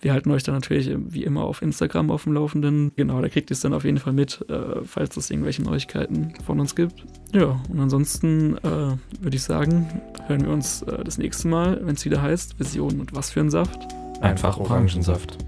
[0.00, 2.92] Wir halten euch dann natürlich wie immer auf Instagram auf dem Laufenden.
[2.94, 6.34] Genau, da kriegt ihr es dann auf jeden Fall mit, äh, falls es irgendwelche Neuigkeiten
[6.44, 7.06] von uns gibt.
[7.32, 9.88] Ja, und ansonsten äh, würde ich sagen,
[10.26, 13.40] hören wir uns äh, das nächste Mal, wenn es wieder heißt Vision und was für
[13.40, 13.80] ein Saft.
[14.20, 15.38] Einfach Orangensaft.